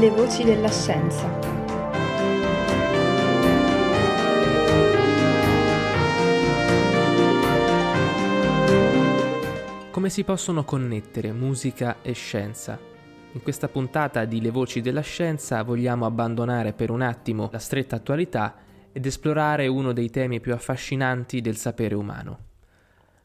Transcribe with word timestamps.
Le 0.00 0.08
voci 0.08 0.44
della 0.44 0.70
scienza. 0.70 1.28
Come 9.90 10.08
si 10.08 10.24
possono 10.24 10.64
connettere 10.64 11.32
musica 11.32 11.98
e 12.00 12.12
scienza? 12.12 12.80
In 13.32 13.42
questa 13.42 13.68
puntata 13.68 14.24
di 14.24 14.40
Le 14.40 14.50
voci 14.50 14.80
della 14.80 15.02
scienza 15.02 15.62
vogliamo 15.62 16.06
abbandonare 16.06 16.72
per 16.72 16.90
un 16.90 17.02
attimo 17.02 17.50
la 17.52 17.58
stretta 17.58 17.96
attualità 17.96 18.56
ed 18.92 19.04
esplorare 19.04 19.66
uno 19.66 19.92
dei 19.92 20.08
temi 20.08 20.40
più 20.40 20.54
affascinanti 20.54 21.42
del 21.42 21.56
sapere 21.56 21.94
umano. 21.94 22.49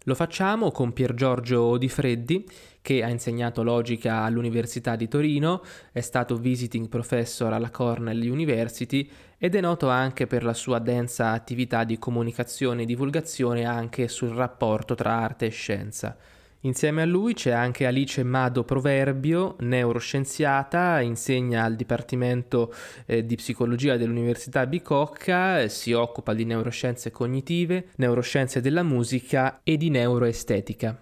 Lo 0.08 0.14
facciamo 0.14 0.70
con 0.70 0.94
Pier 0.94 1.16
Giorgio 1.16 1.78
Di 1.78 1.90
Freddi, 1.90 2.48
che 2.80 3.02
ha 3.02 3.10
insegnato 3.10 3.64
logica 3.64 4.22
all'Università 4.22 4.96
di 4.96 5.08
Torino, 5.08 5.64
è 5.92 6.02
stato 6.02 6.38
visiting 6.38 6.90
professor 6.90 7.52
alla 7.52 7.72
Cornell 7.72 8.22
University 8.22 9.10
ed 9.40 9.56
è 9.56 9.62
noto 9.62 9.90
anche 9.90 10.28
per 10.28 10.44
la 10.44 10.54
sua 10.54 10.78
densa 10.78 11.32
attività 11.32 11.84
di 11.84 11.98
comunicazione 11.98 12.84
e 12.84 12.86
divulgazione 12.86 13.66
anche 13.66 14.08
sul 14.08 14.30
rapporto 14.30 14.94
tra 14.94 15.12
arte 15.12 15.48
e 15.48 15.50
scienza. 15.50 16.16
Insieme 16.66 17.04
a 17.04 17.06
lui 17.06 17.36
c'è 17.36 17.52
anche 17.52 17.86
Alice 17.86 18.24
Mado 18.24 18.64
Proverbio, 18.64 19.56
neuroscienziata, 19.60 21.00
insegna 21.00 21.64
al 21.64 21.76
Dipartimento 21.76 22.74
eh, 23.06 23.24
di 23.24 23.36
Psicologia 23.36 23.98
dell'Università 23.98 24.66
Bicocca, 24.66 25.62
eh, 25.62 25.70
si 25.70 25.94
occupa 25.94 26.34
di 26.34 26.44
neuroscienze 26.44 27.12
cognitive, 27.12 27.90
neuroscienze 27.98 28.62
della 28.62 28.82
musica 28.82 29.60
e 29.62 29.78
di 29.78 29.92
neuroestetica. 29.92 31.00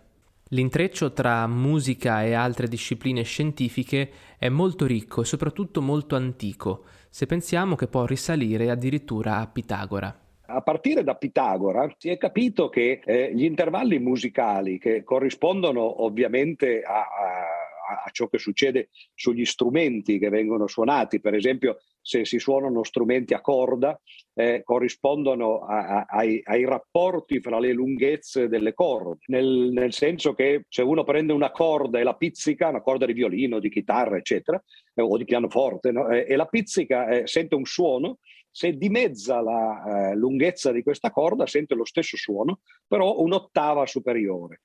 L'intreccio 0.49 1.13
tra 1.13 1.47
musica 1.47 2.23
e 2.23 2.33
altre 2.33 2.67
discipline 2.67 3.23
scientifiche 3.23 4.11
è 4.37 4.49
molto 4.49 4.85
ricco 4.85 5.21
e 5.21 5.25
soprattutto 5.25 5.81
molto 5.81 6.17
antico, 6.17 6.83
se 7.09 7.25
pensiamo 7.25 7.75
che 7.75 7.87
può 7.87 8.05
risalire 8.05 8.69
addirittura 8.69 9.37
a 9.37 9.47
Pitagora. 9.47 10.22
A 10.53 10.61
partire 10.61 11.03
da 11.03 11.15
Pitagora 11.15 11.91
si 11.97 12.09
è 12.09 12.17
capito 12.17 12.69
che 12.69 13.01
eh, 13.03 13.31
gli 13.33 13.43
intervalli 13.43 13.97
musicali 13.97 14.77
che 14.77 15.03
corrispondono 15.03 16.03
ovviamente 16.03 16.83
a, 16.83 16.99
a, 16.99 18.03
a, 18.05 18.09
ciò 18.11 18.27
che 18.27 18.37
succede 18.37 18.89
sugli 19.15 19.45
strumenti 19.45 20.19
che 20.19 20.29
vengono 20.29 20.67
suonati, 20.67 21.19
per 21.19 21.33
esempio 21.33 21.79
se 21.99 22.23
si 22.25 22.37
suonano 22.37 22.83
strumenti 22.83 23.33
a 23.33 23.41
corda, 23.41 23.99
eh, 24.35 24.61
corrispondono 24.63 25.61
ai, 25.61 26.39
ai, 26.43 26.65
rapporti 26.65 27.39
fra 27.39 27.57
le 27.57 27.71
lunghezze 27.73 28.47
delle 28.47 28.73
corde, 28.73 29.21
nel, 29.27 29.71
nel, 29.71 29.93
senso 29.93 30.33
che 30.33 30.65
se 30.69 30.83
uno 30.83 31.03
prende 31.03 31.33
una 31.33 31.49
corda 31.49 31.99
e 31.99 32.03
la 32.03 32.15
pizzica, 32.15 32.67
una 32.67 32.81
corda 32.81 33.07
di 33.07 33.13
violino, 33.13 33.57
di 33.57 33.69
chitarra, 33.69 34.17
eccetera, 34.17 34.61
eh, 34.93 35.01
o 35.01 35.17
di 35.17 35.23
pianoforte, 35.23 35.91
no? 35.91 36.09
Eh, 36.09 36.25
e 36.27 36.35
la 36.35 36.45
pizzica 36.45 37.07
eh, 37.07 37.25
sente 37.25 37.55
un 37.55 37.65
suono, 37.65 38.19
se 38.53 38.77
dimezza 38.77 39.41
la 39.41 40.11
eh, 40.11 40.15
lunghezza 40.15 40.71
di 40.71 40.83
questa 40.83 41.09
corda 41.09 41.47
sente 41.47 41.73
lo 41.73 41.85
stesso 41.85 42.15
suono, 42.17 42.59
però 42.87 43.19
un'ottava 43.19 43.87
superiore. 43.87 44.61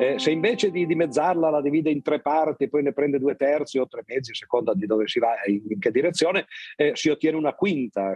Eh, 0.00 0.18
se 0.18 0.30
invece 0.32 0.72
di 0.72 0.86
dimezzarla 0.86 1.50
la 1.50 1.60
divide 1.60 1.90
in 1.90 2.02
tre 2.02 2.20
parti, 2.20 2.68
poi 2.68 2.82
ne 2.82 2.92
prende 2.92 3.20
due 3.20 3.36
terzi 3.36 3.78
o 3.78 3.86
tre 3.86 4.02
mezzi, 4.06 4.32
a 4.32 4.34
seconda 4.34 4.74
di 4.74 4.86
dove 4.86 5.06
si 5.06 5.20
va 5.20 5.40
e 5.40 5.52
in, 5.52 5.62
in 5.68 5.78
che 5.78 5.92
direzione, 5.92 6.46
eh, 6.74 6.92
si 6.94 7.10
ottiene 7.10 7.36
una 7.36 7.54
quinta. 7.54 8.12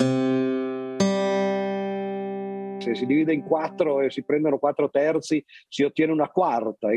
Se 2.79 2.95
si 2.97 3.07
divide 3.07 3.33
in 3.33 3.45
quattro 3.45 4.01
e 4.01 4.11
si 4.11 4.25
prendono 4.25 4.59
quattro 4.59 4.91
terzi, 4.91 5.45
si 5.69 5.85
ottiene 5.85 6.11
una 6.11 6.29
quarta. 6.31 6.89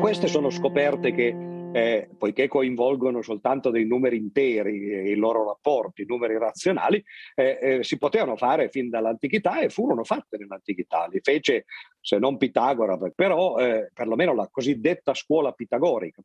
Queste 0.00 0.26
sono 0.26 0.50
scoperte 0.50 1.12
che 1.12 1.53
eh, 1.74 2.08
poiché 2.16 2.46
coinvolgono 2.46 3.20
soltanto 3.20 3.70
dei 3.70 3.84
numeri 3.84 4.16
interi 4.16 4.92
e 4.92 5.10
i 5.10 5.16
loro 5.16 5.44
rapporti, 5.44 6.04
numeri 6.06 6.38
razionali, 6.38 7.02
eh, 7.34 7.58
eh, 7.60 7.82
si 7.82 7.98
potevano 7.98 8.36
fare 8.36 8.68
fin 8.68 8.88
dall'antichità 8.88 9.60
e 9.60 9.70
furono 9.70 10.04
fatte 10.04 10.36
nell'antichità. 10.36 11.08
Li 11.10 11.18
fece, 11.20 11.64
se 12.00 12.18
non 12.18 12.36
Pitagora, 12.36 12.96
però 13.14 13.58
eh, 13.58 13.90
perlomeno 13.92 14.34
la 14.34 14.48
cosiddetta 14.50 15.14
scuola 15.14 15.50
pitagorica. 15.50 16.22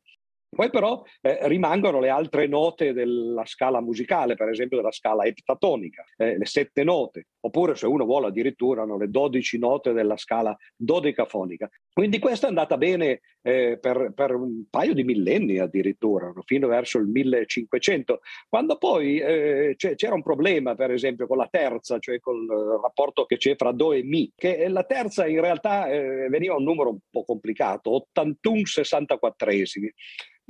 Poi 0.52 0.68
però 0.68 1.00
eh, 1.20 1.38
rimangono 1.46 2.00
le 2.00 2.08
altre 2.08 2.48
note 2.48 2.92
della 2.92 3.44
scala 3.46 3.80
musicale, 3.80 4.34
per 4.34 4.48
esempio 4.48 4.78
della 4.78 4.90
scala 4.90 5.24
eptatonica, 5.24 6.04
eh, 6.16 6.36
le 6.36 6.44
sette 6.44 6.82
note, 6.82 7.28
oppure 7.40 7.76
se 7.76 7.86
uno 7.86 8.04
vuole 8.04 8.26
addirittura 8.26 8.84
le 8.84 9.08
dodici 9.08 9.58
note 9.58 9.92
della 9.92 10.16
scala 10.16 10.56
dodecafonica. 10.74 11.70
Quindi 11.92 12.18
questa 12.18 12.46
è 12.46 12.48
andata 12.48 12.76
bene 12.76 13.20
eh, 13.42 13.78
per, 13.80 14.12
per, 14.12 14.34
un 14.34 14.64
paio 14.68 14.92
di 14.92 15.04
millenni 15.04 15.58
addirittura, 15.58 16.32
fino 16.44 16.66
verso 16.66 16.98
il 16.98 17.06
1500, 17.06 18.20
quando 18.48 18.76
poi 18.76 19.18
eh, 19.18 19.76
c'era 19.76 20.14
un 20.14 20.22
problema 20.22 20.74
per 20.74 20.90
esempio 20.90 21.28
con 21.28 21.36
la 21.36 21.48
terza, 21.48 22.00
cioè 22.00 22.18
col 22.18 22.46
rapporto 22.82 23.24
che 23.24 23.36
c'è 23.36 23.54
fra 23.54 23.70
Do 23.70 23.92
e 23.92 24.02
Mi, 24.02 24.32
che 24.34 24.66
la 24.68 24.82
terza 24.82 25.28
in 25.28 25.40
realtà 25.40 25.88
eh, 25.88 26.28
veniva 26.28 26.56
un 26.56 26.64
numero 26.64 26.90
un 26.90 26.98
po' 27.08 27.24
complicato, 27.24 27.94
81 27.94 28.62
64esimi. 28.62 29.88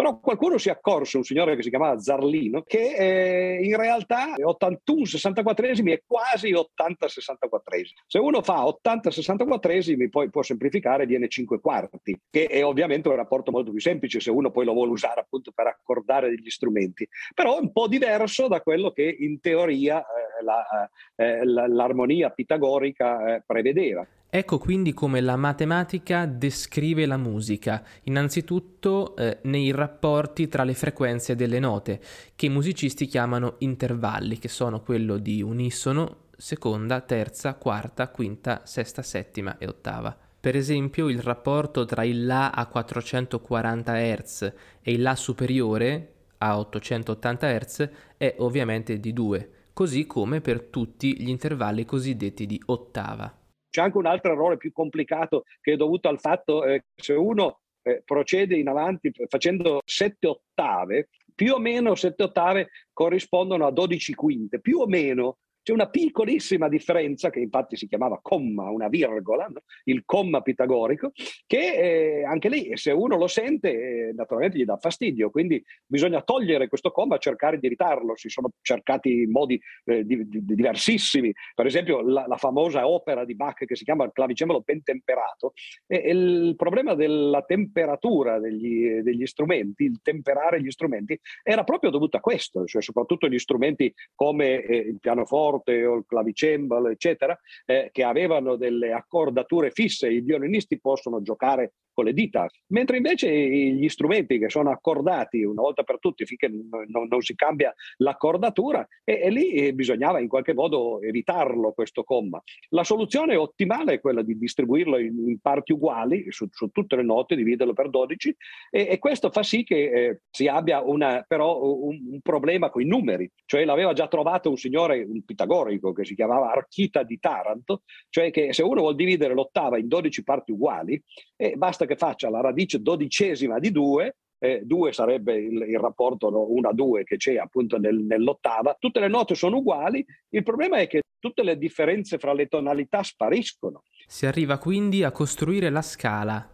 Però 0.01 0.19
qualcuno 0.19 0.57
si 0.57 0.71
è 0.71 0.73
accorso, 0.73 1.19
un 1.19 1.25
signore 1.25 1.57
che 1.57 1.63
si 1.63 1.69
chiamava 1.69 2.01
Zarlino, 2.01 2.63
che 2.63 2.95
eh, 2.97 3.63
in 3.63 3.77
realtà 3.77 4.33
81 4.35 5.03
64esimi 5.03 5.93
è 5.93 6.03
quasi 6.07 6.55
80 6.55 7.05
64esimi. 7.05 7.99
Se 8.07 8.19
uno 8.19 8.41
fa 8.41 8.67
80 8.67 9.11
64esimi 9.11 10.09
poi 10.09 10.31
può 10.31 10.43
semplificare, 10.43 11.05
viene 11.05 11.29
5 11.29 11.61
quarti, 11.61 12.19
che 12.31 12.47
è 12.47 12.65
ovviamente 12.65 13.11
un 13.11 13.17
rapporto 13.17 13.51
molto 13.51 13.73
più 13.73 13.81
semplice 13.81 14.21
se 14.21 14.31
uno 14.31 14.51
poi 14.51 14.65
lo 14.65 14.73
vuole 14.73 14.93
usare 14.93 15.21
appunto 15.21 15.53
per 15.55 15.67
accordare 15.67 16.31
degli 16.31 16.49
strumenti. 16.49 17.07
Però 17.35 17.59
è 17.59 17.61
un 17.61 17.71
po' 17.71 17.87
diverso 17.87 18.49
da 18.49 18.63
quello 18.63 18.93
che 18.93 19.17
in 19.19 19.39
teoria 19.39 20.01
eh, 20.01 20.43
la, 20.43 20.91
eh, 21.17 21.45
l'armonia 21.45 22.31
pitagorica 22.31 23.35
eh, 23.35 23.43
prevedeva. 23.47 24.07
Ecco 24.33 24.59
quindi 24.59 24.95
come 24.95 25.21
la 25.21 25.35
matematica 25.35 26.25
descrive 26.25 27.05
la 27.05 27.17
musica, 27.17 27.83
innanzitutto 28.05 29.17
eh, 29.17 29.39
nei 29.43 29.73
rapporti 29.73 30.47
tra 30.47 30.63
le 30.63 30.75
frequenze 30.75 31.35
delle 31.35 31.59
note, 31.59 32.01
che 32.37 32.47
i 32.47 32.49
musicisti 32.49 33.07
chiamano 33.07 33.57
intervalli, 33.59 34.39
che 34.39 34.47
sono 34.47 34.83
quello 34.83 35.19
di 35.19 35.43
unisono, 35.43 36.29
seconda, 36.37 37.01
terza, 37.01 37.55
quarta, 37.55 38.09
quinta, 38.11 38.63
sesta, 38.67 39.03
settima 39.03 39.59
e 39.59 39.67
ottava. 39.67 40.17
Per 40.39 40.55
esempio 40.55 41.09
il 41.09 41.21
rapporto 41.21 41.85
tra 41.85 42.05
il 42.05 42.25
La 42.25 42.51
a 42.51 42.67
440 42.67 43.93
Hz 43.95 44.43
e 44.81 44.93
il 44.93 45.03
La 45.03 45.17
superiore 45.17 46.13
a 46.39 46.57
880 46.57 47.59
Hz 47.59 47.91
è 48.17 48.37
ovviamente 48.39 49.01
di 49.01 49.13
2, 49.13 49.51
così 49.73 50.07
come 50.07 50.41
per 50.41 50.63
tutti 50.63 51.21
gli 51.21 51.29
intervalli 51.29 51.85
cosiddetti 51.85 52.47
di 52.47 52.63
ottava. 52.67 53.40
C'è 53.71 53.81
anche 53.81 53.99
un 53.99 54.07
altro 54.07 54.33
errore 54.33 54.57
più 54.57 54.73
complicato 54.73 55.45
che 55.61 55.73
è 55.73 55.77
dovuto 55.77 56.09
al 56.09 56.19
fatto 56.19 56.61
che 56.63 56.75
eh, 56.75 56.85
se 56.95 57.15
uno 57.15 57.61
eh, 57.83 58.03
procede 58.05 58.57
in 58.57 58.69
avanti 58.69 59.13
facendo 59.29 59.81
sette 59.85 60.27
ottave, 60.27 61.09
più 61.35 61.55
o 61.55 61.59
meno 61.59 61.95
sette 61.95 62.25
ottave 62.25 62.71
corrispondono 62.93 63.67
a 63.67 63.71
12 63.71 64.15
quinte, 64.15 64.61
più 64.61 64.81
o 64.81 64.87
meno 64.87 65.39
c'è 65.71 65.73
una 65.73 65.89
piccolissima 65.89 66.69
differenza, 66.69 67.31
che 67.31 67.39
infatti 67.39 67.77
si 67.77 67.87
chiamava 67.87 68.19
comma, 68.21 68.71
una 68.71 68.89
virgola, 68.89 69.47
no? 69.47 69.63
il 69.85 70.03
comma 70.05 70.41
pitagorico, 70.41 71.13
che 71.47 72.21
eh, 72.21 72.25
anche 72.25 72.49
lì, 72.49 72.77
se 72.77 72.91
uno 72.91 73.17
lo 73.17 73.29
sente, 73.29 73.71
eh, 74.09 74.13
naturalmente 74.13 74.59
gli 74.59 74.65
dà 74.65 74.77
fastidio. 74.77 75.31
Quindi 75.31 75.63
bisogna 75.87 76.23
togliere 76.23 76.67
questo 76.67 76.91
comma 76.91 77.19
cercare 77.19 77.59
di 77.59 77.67
evitarlo. 77.67 78.17
Si 78.17 78.29
sono 78.29 78.51
cercati 78.61 79.27
modi 79.31 79.61
eh, 79.85 80.05
di, 80.05 80.29
di, 80.29 80.45
diversissimi. 80.45 81.33
Per 81.55 81.67
esempio, 81.67 82.01
la, 82.01 82.27
la, 82.27 82.37
famosa 82.37 82.89
opera 82.89 83.25
di 83.25 83.37
Bach 83.37 83.65
che 83.65 83.77
si 83.77 83.85
chiama 83.85 84.05
il 84.05 84.11
clavicembalo 84.13 84.63
ben 84.63 84.83
temperato. 84.83 85.53
E, 85.87 86.03
e 86.05 86.11
il 86.11 86.57
problema 86.57 86.95
della 86.95 87.43
temperatura 87.43 88.41
degli, 88.41 89.01
degli, 89.03 89.27
strumenti, 89.27 89.85
il 89.85 90.01
temperare 90.03 90.61
gli 90.61 90.71
strumenti, 90.71 91.19
era 91.45 91.63
proprio 91.63 91.91
dovuto 91.91 92.17
a 92.17 92.21
questo, 92.21 92.65
cioè 92.65 92.83
soprattutto 92.83 93.29
gli 93.29 93.39
strumenti 93.39 93.93
come 94.15 94.63
eh, 94.63 94.77
il 94.77 94.99
pianoforte 94.99 95.59
pianoforte 95.61 95.87
o 95.87 95.97
il 95.97 96.05
clavicembalo, 96.07 96.89
eccetera, 96.89 97.39
eh, 97.67 97.91
che 97.93 98.03
avevano 98.03 98.57
delle 98.57 98.93
accordature 98.93 99.71
fisse, 99.71 100.11
i 100.11 100.21
violinisti 100.21 100.81
possono 100.81 101.23
giocare 101.23 101.75
con 101.93 102.05
le 102.05 102.13
dita, 102.13 102.47
mentre 102.69 102.97
invece 102.97 103.31
gli 103.31 103.89
strumenti 103.89 104.39
che 104.39 104.49
sono 104.49 104.71
accordati 104.71 105.43
una 105.43 105.63
volta 105.63 105.83
per 105.83 105.99
tutti 105.99 106.25
finché 106.25 106.49
non, 106.49 107.07
non 107.09 107.21
si 107.21 107.35
cambia 107.35 107.75
l'accordatura 107.99 108.87
e, 109.05 109.21
e, 109.23 109.31
lì 109.31 109.73
bisognava 109.73 110.21
in 110.21 110.29
qualche 110.29 110.55
modo 110.55 111.01
evitarlo 111.01 111.73
questo 111.73 112.05
comma. 112.05 112.43
La 112.71 112.85
soluzione 112.85 113.37
ottimale 113.37 113.95
è 113.95 114.01
quella 114.01 114.23
di 114.23 114.37
distribuirlo 114.37 114.99
in, 114.99 115.29
in 115.29 115.39
parti 115.41 115.73
uguali 115.73 116.27
su, 116.31 116.47
su, 116.51 116.69
tutte 116.69 116.97
le 116.97 117.03
note, 117.03 117.37
dividerlo 117.37 117.73
per 117.73 117.91
12 117.91 118.37
e, 118.71 118.89
e 118.91 118.99
questo 118.99 119.31
fa 119.31 119.43
sì 119.43 119.65
che 119.65 119.91
eh, 119.91 120.21
si 120.31 120.47
abbia 120.47 120.81
una, 120.83 121.25
però 121.27 121.63
un, 121.63 121.99
un 122.13 122.21
problema 122.21 122.71
con 122.71 122.83
i 122.83 122.87
numeri, 122.87 123.31
cioè 123.45 123.65
l'aveva 123.65 123.93
già 123.93 124.09
trovato 124.09 124.51
un 124.51 124.57
signore, 124.57 125.03
un 125.03 125.25
pitagorico 125.25 125.93
che 125.93 126.05
si 126.05 126.15
chiamava 126.15 126.53
Archita 126.53 127.03
di 127.03 127.19
Taranto, 127.19 127.83
cioè 128.09 128.31
che 128.31 128.53
se 128.53 128.63
uno 128.63 128.81
vuol 128.81 128.95
dividere 128.95 129.35
l'ottava 129.35 129.79
in 129.79 129.89
12 129.89 130.23
parti 130.23 130.53
uguali, 130.53 131.03
eh, 131.37 131.57
basta 131.57 131.80
che 131.87 131.97
faccia 131.97 132.31
la 132.31 132.41
radice 132.41 132.81
dodicesima 132.81 133.59
di 133.59 133.71
2 133.71 134.15
eh, 134.43 134.63
due 134.65 134.93
sarebbe 134.93 135.35
il, 135.35 135.63
il 135.69 135.79
rapporto 135.79 136.29
1 136.29 136.69
a 136.69 136.73
2 136.73 137.05
che 137.05 137.17
c'è 137.17 137.37
appunto 137.37 137.79
nel, 137.79 137.97
nell'ottava, 137.97 138.75
tutte 138.79 138.99
le 138.99 139.09
note 139.09 139.35
sono 139.35 139.59
uguali, 139.59 140.05
il 140.31 140.43
problema 140.43 140.79
è 140.79 140.87
che 140.87 141.03
tutte 141.19 141.43
le 141.43 141.59
differenze 141.59 142.19
fra 142.19 142.33
le 142.33 142.47
tonalità 142.47 143.03
spariscono. 143.03 143.83
Si 144.07 144.25
arriva 144.25 144.57
quindi 144.57 145.05
a 145.05 145.13
costruire 145.13 145.69
la 145.69 145.83
scala. 145.83 146.51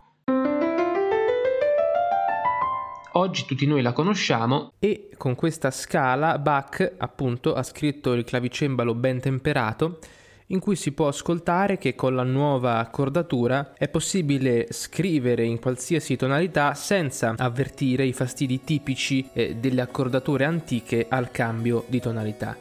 Oggi 3.13 3.47
tutti 3.47 3.65
noi 3.67 3.81
la 3.81 3.93
conosciamo 3.93 4.73
e 4.79 5.09
con 5.17 5.37
questa 5.37 5.71
scala 5.71 6.39
Bach 6.39 6.97
appunto 6.99 7.55
ha 7.55 7.63
scritto 7.63 8.13
il 8.13 8.25
clavicembalo 8.25 8.95
ben 8.95 9.21
temperato 9.21 10.01
in 10.49 10.61
cui 10.61 10.77
si 10.77 10.93
può 10.93 11.09
ascoltare 11.09 11.79
che 11.79 11.95
con 11.95 12.15
la 12.15 12.23
nuova 12.23 12.79
accordatura 12.79 13.73
è 13.77 13.89
possibile 13.89 14.67
scrivere 14.71 15.45
in 15.45 15.59
qualsiasi 15.59 16.17
tonalità 16.17 16.75
senza 16.75 17.35
avvertire 17.37 18.05
i 18.05 18.13
fastidi 18.13 18.63
tipici 18.63 19.29
eh, 19.33 19.57
delle 19.57 19.81
accordature 19.81 20.45
antiche 20.45 21.07
al 21.09 21.31
cambio 21.31 21.85
di 21.89 22.01
tonalità. 22.01 22.57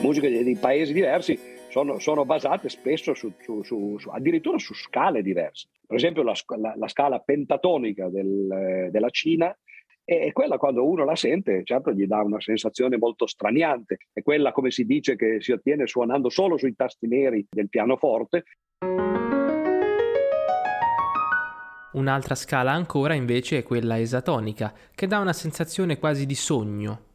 musiche 0.00 0.28
di 0.44 0.54
paesi 0.56 0.92
diversi 0.92 1.53
sono, 1.74 1.98
sono 1.98 2.24
basate 2.24 2.68
spesso 2.68 3.14
su, 3.14 3.32
su, 3.40 3.62
su, 3.98 4.08
addirittura 4.08 4.58
su 4.58 4.74
scale 4.74 5.22
diverse. 5.22 5.70
Per 5.84 5.96
esempio 5.96 6.22
la, 6.22 6.32
la, 6.56 6.74
la 6.76 6.86
scala 6.86 7.18
pentatonica 7.18 8.08
del, 8.08 8.90
della 8.92 9.10
Cina 9.10 9.52
è 10.04 10.30
quella 10.30 10.56
quando 10.56 10.88
uno 10.88 11.04
la 11.04 11.16
sente, 11.16 11.64
certo 11.64 11.90
gli 11.90 12.06
dà 12.06 12.22
una 12.22 12.40
sensazione 12.40 12.96
molto 12.96 13.26
straniante, 13.26 13.96
è 14.12 14.22
quella 14.22 14.52
come 14.52 14.70
si 14.70 14.84
dice 14.84 15.16
che 15.16 15.40
si 15.40 15.50
ottiene 15.50 15.88
suonando 15.88 16.28
solo 16.28 16.56
sui 16.56 16.76
tasti 16.76 17.08
neri 17.08 17.44
del 17.50 17.68
pianoforte. 17.68 18.44
Un'altra 21.94 22.36
scala 22.36 22.70
ancora 22.70 23.14
invece 23.14 23.58
è 23.58 23.62
quella 23.64 23.98
esatonica, 23.98 24.72
che 24.94 25.08
dà 25.08 25.18
una 25.18 25.32
sensazione 25.32 25.98
quasi 25.98 26.24
di 26.24 26.36
sogno, 26.36 27.13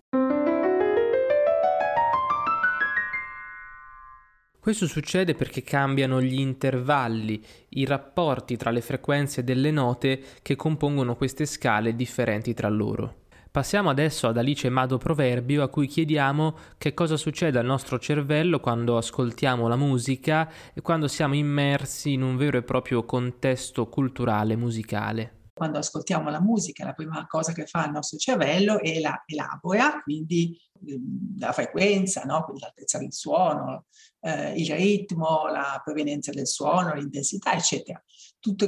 Questo 4.69 4.86
succede 4.86 5.33
perché 5.33 5.63
cambiano 5.63 6.21
gli 6.21 6.39
intervalli, 6.39 7.44
i 7.69 7.86
rapporti 7.86 8.56
tra 8.56 8.69
le 8.69 8.81
frequenze 8.81 9.44
delle 9.44 9.71
note 9.71 10.21
che 10.44 10.56
compongono 10.56 11.16
queste 11.16 11.48
scale 11.48 11.95
differenti 11.95 12.54
tra 12.54 12.69
loro. 12.69 13.21
Passiamo 13.50 13.89
adesso 13.89 14.27
ad 14.27 14.38
Alice 14.38 14.69
Mado 14.69 15.00
Proverbio 15.00 15.63
a 15.63 15.69
cui 15.69 15.88
chiediamo 15.88 16.56
che 16.77 16.94
cosa 16.94 17.18
succede 17.18 17.57
al 17.57 17.66
nostro 17.66 17.98
cervello 17.98 18.60
quando 18.60 18.95
ascoltiamo 18.95 19.68
la 19.68 19.75
musica 19.75 20.48
e 20.71 20.81
quando 20.81 21.07
siamo 21.07 21.33
immersi 21.33 22.13
in 22.13 22.21
un 22.21 22.38
vero 22.38 22.60
e 22.60 22.62
proprio 22.62 23.06
contesto 23.06 23.88
culturale 23.88 24.56
musicale 24.56 25.38
quando 25.59 25.77
ascoltiamo 25.77 26.29
la 26.29 26.39
musica, 26.39 26.85
la 26.85 26.94
prima 26.94 27.27
cosa 27.27 27.51
che 27.51 27.65
fa 27.65 27.85
il 27.85 27.91
nostro 27.91 28.17
cervello 28.17 28.79
è 28.79 29.01
la 29.01 29.21
elabora, 29.25 30.01
quindi 30.01 30.57
ehm, 30.88 31.38
la 31.38 31.51
frequenza, 31.51 32.23
no? 32.23 32.44
quindi 32.45 32.61
l'altezza 32.61 32.97
del 32.97 33.11
suono, 33.11 33.88
eh, 34.21 34.53
il 34.53 34.71
ritmo, 34.71 35.47
la 35.47 35.81
provenienza 35.83 36.31
del 36.31 36.47
suono, 36.47 36.94
l'intensità, 36.94 37.53
eccetera. 37.53 38.01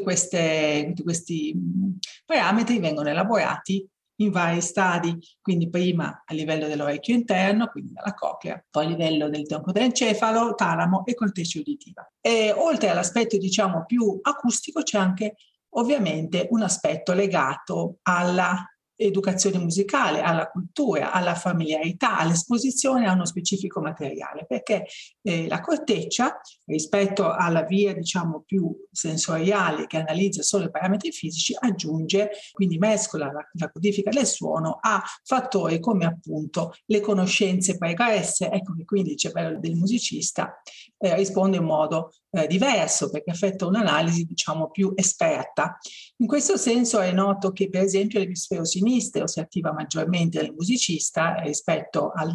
Queste, 0.03 0.83
tutti 0.87 1.03
questi 1.03 1.55
mm, 1.55 1.91
parametri 2.25 2.79
vengono 2.79 3.07
elaborati 3.07 3.89
in 4.21 4.31
vari 4.31 4.61
stadi, 4.61 5.17
quindi 5.41 5.69
prima 5.69 6.23
a 6.25 6.33
livello 6.33 6.67
dell'orecchio 6.67 7.15
interno, 7.15 7.67
quindi 7.67 7.93
dalla 7.93 8.13
coclea, 8.13 8.63
poi 8.69 8.85
a 8.85 8.89
livello 8.89 9.29
del 9.29 9.45
tronco 9.45 9.71
dell'encefalo, 9.71 10.53
talamo 10.55 11.05
e 11.05 11.13
corteccia 11.13 11.59
uditiva. 11.59 12.09
E 12.19 12.51
oltre 12.51 12.89
all'aspetto 12.89 13.37
diciamo 13.37 13.85
più 13.85 14.19
acustico 14.21 14.83
c'è 14.83 14.97
anche 14.97 15.35
ovviamente 15.71 16.47
un 16.51 16.63
aspetto 16.63 17.13
legato 17.13 17.97
alla 18.03 18.70
educazione 19.05 19.57
musicale, 19.57 20.21
alla 20.21 20.49
cultura, 20.49 21.11
alla 21.11 21.35
familiarità, 21.35 22.17
all'esposizione 22.17 23.07
a 23.07 23.13
uno 23.13 23.25
specifico 23.25 23.81
materiale, 23.81 24.45
perché 24.47 24.85
eh, 25.21 25.47
la 25.47 25.59
corteccia 25.59 26.39
rispetto 26.65 27.31
alla 27.31 27.63
via 27.63 27.93
diciamo 27.93 28.43
più 28.45 28.73
sensoriale 28.91 29.87
che 29.87 29.97
analizza 29.97 30.41
solo 30.41 30.65
i 30.65 30.71
parametri 30.71 31.11
fisici 31.11 31.55
aggiunge, 31.57 32.29
quindi 32.51 32.77
mescola 32.77 33.31
la, 33.31 33.47
la 33.53 33.71
codifica 33.71 34.09
del 34.09 34.25
suono 34.25 34.77
a 34.79 35.01
fattori 35.23 35.79
come 35.79 36.05
appunto 36.05 36.73
le 36.85 36.99
conoscenze 36.99 37.77
pregresse, 37.77 38.49
ecco 38.49 38.73
che 38.75 38.85
quindi 38.85 39.11
il 39.11 39.17
cervello 39.17 39.59
del 39.59 39.75
musicista 39.75 40.61
eh, 40.97 41.15
risponde 41.15 41.57
in 41.57 41.63
modo 41.63 42.13
eh, 42.31 42.47
diverso 42.47 43.09
perché 43.09 43.31
effettua 43.31 43.67
un'analisi 43.67 44.25
diciamo 44.25 44.69
più 44.69 44.93
esperta. 44.95 45.77
In 46.17 46.27
questo 46.27 46.57
senso 46.57 46.99
è 46.99 47.11
noto 47.11 47.51
che 47.51 47.69
per 47.69 47.81
esempio 47.81 48.19
l'emisfero 48.19 48.63
sinistro 48.63 48.89
si 49.27 49.39
attiva 49.39 49.71
maggiormente 49.71 50.41
nel 50.41 50.53
musicista 50.53 51.35
rispetto 51.35 52.11
al 52.13 52.31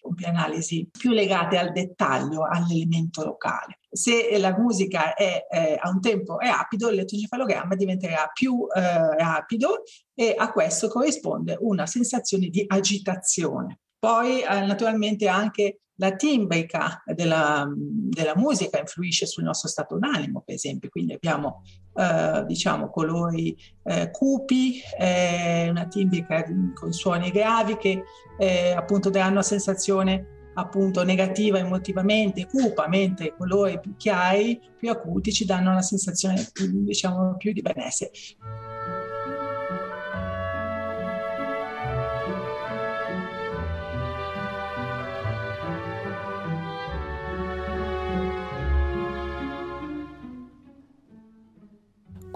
compie 0.00 0.26
analisi 0.26 0.88
più 0.90 1.10
legate 1.10 1.58
al 1.58 1.72
dettaglio, 1.72 2.44
all'elemento 2.44 3.24
locale. 3.24 3.78
Se 3.90 4.36
la 4.38 4.56
musica 4.58 5.14
è 5.14 5.46
eh, 5.50 5.78
a 5.80 5.88
un 5.88 6.00
tempo 6.00 6.38
rapido, 6.38 6.90
l'elettrocefalogramma 6.90 7.74
diventerà 7.74 8.30
più 8.32 8.66
eh, 8.74 9.16
rapido 9.16 9.82
e 10.14 10.34
a 10.36 10.50
questo 10.52 10.88
corrisponde 10.88 11.56
una 11.60 11.86
sensazione 11.86 12.48
di 12.48 12.64
agitazione. 12.66 13.80
Poi 13.98 14.42
eh, 14.42 14.66
naturalmente 14.66 15.28
anche 15.28 15.80
la 16.00 16.14
timbrica 16.14 17.02
della, 17.06 17.68
della, 17.74 18.36
musica 18.36 18.78
influisce 18.78 19.26
sul 19.26 19.42
nostro 19.42 19.68
stato 19.68 19.98
d'animo, 19.98 20.42
per 20.44 20.54
esempio, 20.54 20.88
quindi 20.88 21.14
abbiamo 21.14 21.62
eh, 21.94 22.44
diciamo 22.46 22.88
colori 22.88 23.56
eh, 23.82 24.10
cupi, 24.12 24.80
eh, 24.96 25.68
una 25.68 25.86
timbrica 25.86 26.44
con 26.74 26.92
suoni 26.92 27.30
gravi 27.30 27.76
che 27.76 28.02
eh, 28.38 28.72
appunto 28.72 29.10
daranno 29.10 29.32
una 29.32 29.42
sensazione 29.42 30.36
appunto 30.54 31.04
negativa 31.04 31.58
emotivamente, 31.58 32.46
cupa, 32.46 32.88
mentre 32.88 33.34
colori 33.36 33.78
più 33.80 33.96
chiari, 33.96 34.60
più 34.76 34.90
acuti 34.90 35.32
ci 35.32 35.44
danno 35.44 35.70
una 35.70 35.82
sensazione 35.82 36.46
diciamo 36.84 37.36
più 37.36 37.52
di 37.52 37.62
benessere. 37.62 38.10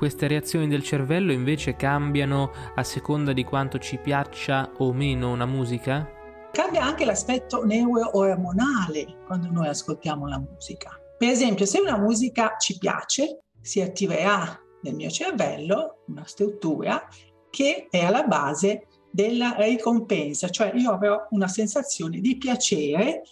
Queste 0.03 0.27
reazioni 0.27 0.67
del 0.67 0.83
cervello 0.83 1.31
invece 1.31 1.77
cambiano 1.77 2.51
a 2.75 2.83
seconda 2.83 3.33
di 3.33 3.45
quanto 3.45 3.79
ci 3.79 3.99
piaccia 3.99 4.73
o 4.79 4.93
meno 4.93 5.31
una 5.31 5.47
musica? 5.47 6.11
Cambia 6.51 6.83
anche 6.83 7.05
l'aspetto 7.05 7.65
neuroormonale 7.65 9.19
quando 9.25 9.49
noi 9.49 9.69
ascoltiamo 9.69 10.27
la 10.27 10.41
musica. 10.41 10.91
Per 11.17 11.29
esempio, 11.29 11.67
se 11.67 11.79
una 11.79 11.97
musica 11.99 12.57
ci 12.59 12.79
piace, 12.79 13.45
si 13.61 13.81
attiverà 13.81 14.61
nel 14.83 14.97
mio 14.97 15.09
cervello 15.09 16.03
una 16.09 16.27
struttura 16.27 17.07
che 17.49 17.87
è 17.89 18.03
alla 18.03 18.25
base 18.25 18.89
della 19.09 19.55
ricompensa, 19.57 20.49
cioè 20.49 20.73
io 20.75 20.91
avrò 20.91 21.29
una 21.31 21.47
sensazione 21.47 22.19
di 22.19 22.37
piacere, 22.39 23.23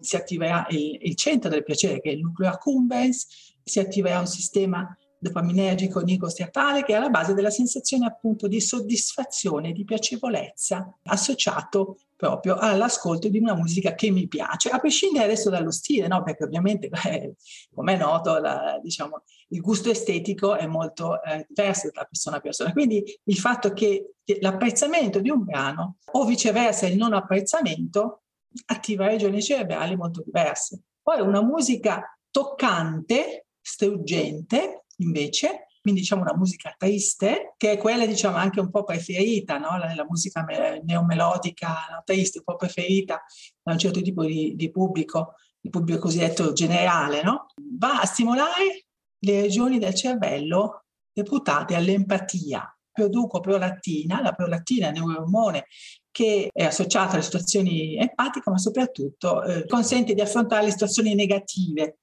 si 0.00 0.16
attiverà 0.16 0.66
il, 0.70 0.98
il 1.00 1.14
centro 1.14 1.48
del 1.48 1.62
piacere 1.62 2.00
che 2.00 2.10
è 2.10 2.14
il 2.14 2.22
nucleo 2.22 2.50
accumbens, 2.50 3.54
si 3.62 3.78
attiverà 3.78 4.18
un 4.18 4.26
sistema 4.26 4.92
dopaminergico 5.18 6.00
nicostriatale 6.00 6.84
che 6.84 6.92
è 6.92 6.96
alla 6.96 7.10
base 7.10 7.34
della 7.34 7.50
sensazione 7.50 8.06
appunto 8.06 8.46
di 8.46 8.60
soddisfazione, 8.60 9.72
di 9.72 9.84
piacevolezza 9.84 10.98
associato 11.04 11.98
proprio 12.18 12.56
all'ascolto 12.56 13.28
di 13.28 13.38
una 13.38 13.54
musica 13.54 13.94
che 13.94 14.10
mi 14.10 14.26
piace, 14.26 14.70
a 14.70 14.80
prescindere 14.80 15.26
adesso 15.26 15.50
dallo 15.50 15.70
stile, 15.70 16.08
no? 16.08 16.24
perché 16.24 16.42
ovviamente, 16.42 16.90
eh, 17.06 17.34
come 17.72 17.94
è 17.94 17.96
noto, 17.96 18.38
la, 18.38 18.80
diciamo, 18.82 19.22
il 19.50 19.60
gusto 19.60 19.88
estetico 19.90 20.56
è 20.56 20.66
molto 20.66 21.22
eh, 21.22 21.46
diverso 21.48 21.90
da 21.92 22.04
persona 22.04 22.38
a 22.38 22.40
persona. 22.40 22.72
Quindi 22.72 23.04
il 23.22 23.36
fatto 23.36 23.72
che 23.72 24.14
l'apprezzamento 24.40 25.20
di 25.20 25.30
un 25.30 25.44
brano 25.44 25.98
o 26.12 26.24
viceversa 26.24 26.86
il 26.86 26.96
non 26.96 27.12
apprezzamento 27.12 28.22
attiva 28.66 29.06
regioni 29.06 29.40
cerebrali 29.40 29.94
molto 29.94 30.22
diverse. 30.24 30.82
Poi 31.00 31.20
una 31.20 31.40
musica 31.40 32.02
toccante, 32.30 33.46
struggente, 33.60 34.86
invece, 35.00 35.68
quindi 35.80 36.00
diciamo 36.00 36.22
una 36.22 36.36
musica 36.36 36.74
triste, 36.76 37.54
che 37.56 37.72
è 37.72 37.78
quella 37.78 38.06
diciamo 38.06 38.36
anche 38.36 38.60
un 38.60 38.70
po' 38.70 38.84
preferita, 38.84 39.58
no? 39.58 39.78
la, 39.78 39.94
la, 39.94 40.06
musica 40.08 40.44
me- 40.44 40.82
neomelodica, 40.84 41.68
no? 41.90 42.02
triste, 42.04 42.38
un 42.38 42.44
po' 42.44 42.56
preferita 42.56 43.22
da 43.62 43.72
un 43.72 43.78
certo 43.78 44.00
tipo 44.02 44.24
di, 44.24 44.54
di 44.54 44.70
pubblico, 44.70 45.34
il 45.60 45.70
pubblico 45.70 46.00
cosiddetto 46.00 46.52
generale, 46.52 47.22
no? 47.22 47.46
va 47.78 48.00
a 48.00 48.06
stimolare 48.06 48.86
le 49.20 49.40
regioni 49.40 49.78
del 49.78 49.94
cervello 49.94 50.84
deputate 51.12 51.74
all'empatia. 51.74 52.72
produco 52.92 53.40
prolattina, 53.40 54.20
la 54.20 54.32
prolattina 54.32 54.88
è 54.88 54.98
un 54.98 55.10
neuroormone 55.10 55.66
che 56.10 56.50
è 56.52 56.64
associato 56.64 57.14
alle 57.14 57.22
situazioni 57.22 57.96
empatiche, 57.96 58.50
ma 58.50 58.58
soprattutto 58.58 59.42
eh, 59.44 59.66
consente 59.66 60.14
di 60.14 60.20
affrontare 60.20 60.64
le 60.64 60.72
situazioni 60.72 61.14
negative. 61.14 61.98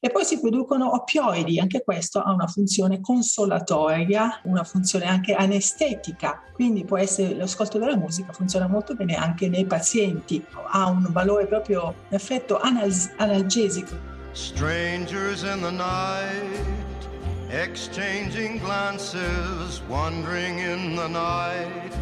E 0.00 0.10
poi 0.10 0.24
si 0.24 0.38
producono 0.38 0.94
oppioidi, 0.94 1.58
anche 1.58 1.82
questo 1.82 2.20
ha 2.20 2.30
una 2.30 2.46
funzione 2.46 3.00
consolatoria, 3.00 4.42
una 4.44 4.62
funzione 4.62 5.06
anche 5.06 5.34
anestetica, 5.34 6.40
quindi 6.52 6.84
può 6.84 6.98
essere 6.98 7.34
l'ascolto 7.34 7.80
della 7.80 7.96
musica 7.96 8.32
funziona 8.32 8.68
molto 8.68 8.94
bene 8.94 9.16
anche 9.16 9.48
nei 9.48 9.64
pazienti, 9.64 10.44
ha 10.70 10.86
un 10.86 11.08
valore 11.10 11.48
proprio, 11.48 11.86
un 11.86 12.14
effetto 12.14 12.60
anal- 12.60 12.92
analgesico. 13.16 13.96
Strangers 14.34 15.42
in 15.42 15.62
the 15.62 15.72
night, 15.72 17.08
exchanging 17.50 18.60
glances, 18.60 19.82
wandering 19.88 20.60
in 20.60 20.94
the 20.94 21.08
night. 21.08 21.92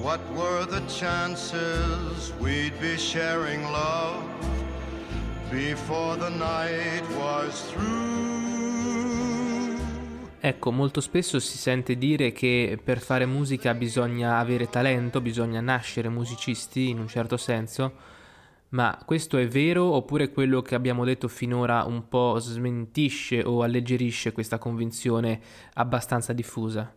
What 0.00 0.20
were 0.36 0.64
the 0.64 0.82
chances 0.86 2.32
we'd 2.38 2.78
be 2.78 2.96
sharing 2.96 3.62
love 3.72 4.22
before 5.50 6.16
the 6.16 6.30
night 6.30 7.02
was 7.18 7.70
through? 7.70 8.10
Ecco, 10.42 10.72
molto 10.72 11.02
spesso 11.02 11.38
si 11.38 11.58
sente 11.58 11.98
dire 11.98 12.32
che 12.32 12.78
per 12.82 12.98
fare 12.98 13.26
musica 13.26 13.74
bisogna 13.74 14.38
avere 14.38 14.70
talento, 14.70 15.20
bisogna 15.20 15.60
nascere 15.60 16.08
musicisti 16.08 16.88
in 16.88 16.98
un 16.98 17.08
certo 17.08 17.36
senso, 17.36 17.92
ma 18.70 18.98
questo 19.04 19.36
è 19.36 19.46
vero 19.46 19.84
oppure 19.84 20.30
quello 20.30 20.62
che 20.62 20.74
abbiamo 20.74 21.04
detto 21.04 21.28
finora 21.28 21.84
un 21.84 22.08
po' 22.08 22.38
smentisce 22.38 23.42
o 23.42 23.62
alleggerisce 23.62 24.32
questa 24.32 24.56
convinzione 24.56 25.40
abbastanza 25.74 26.32
diffusa? 26.32 26.90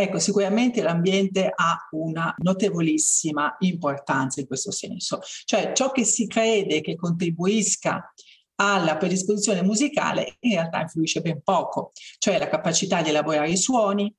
Ecco, 0.00 0.18
sicuramente 0.18 0.80
l'ambiente 0.80 1.52
ha 1.54 1.86
una 1.90 2.34
notevolissima 2.38 3.56
importanza 3.58 4.40
in 4.40 4.46
questo 4.46 4.70
senso, 4.70 5.20
cioè 5.44 5.72
ciò 5.74 5.92
che 5.92 6.04
si 6.04 6.26
crede 6.26 6.80
che 6.80 6.96
contribuisca 6.96 8.10
alla 8.54 8.96
predisposizione 8.96 9.62
musicale 9.62 10.36
in 10.40 10.52
realtà 10.52 10.80
influisce 10.80 11.20
ben 11.20 11.42
poco, 11.42 11.92
cioè 12.16 12.38
la 12.38 12.48
capacità 12.48 13.02
di 13.02 13.10
elaborare 13.10 13.50
i 13.50 13.58
suoni, 13.58 14.10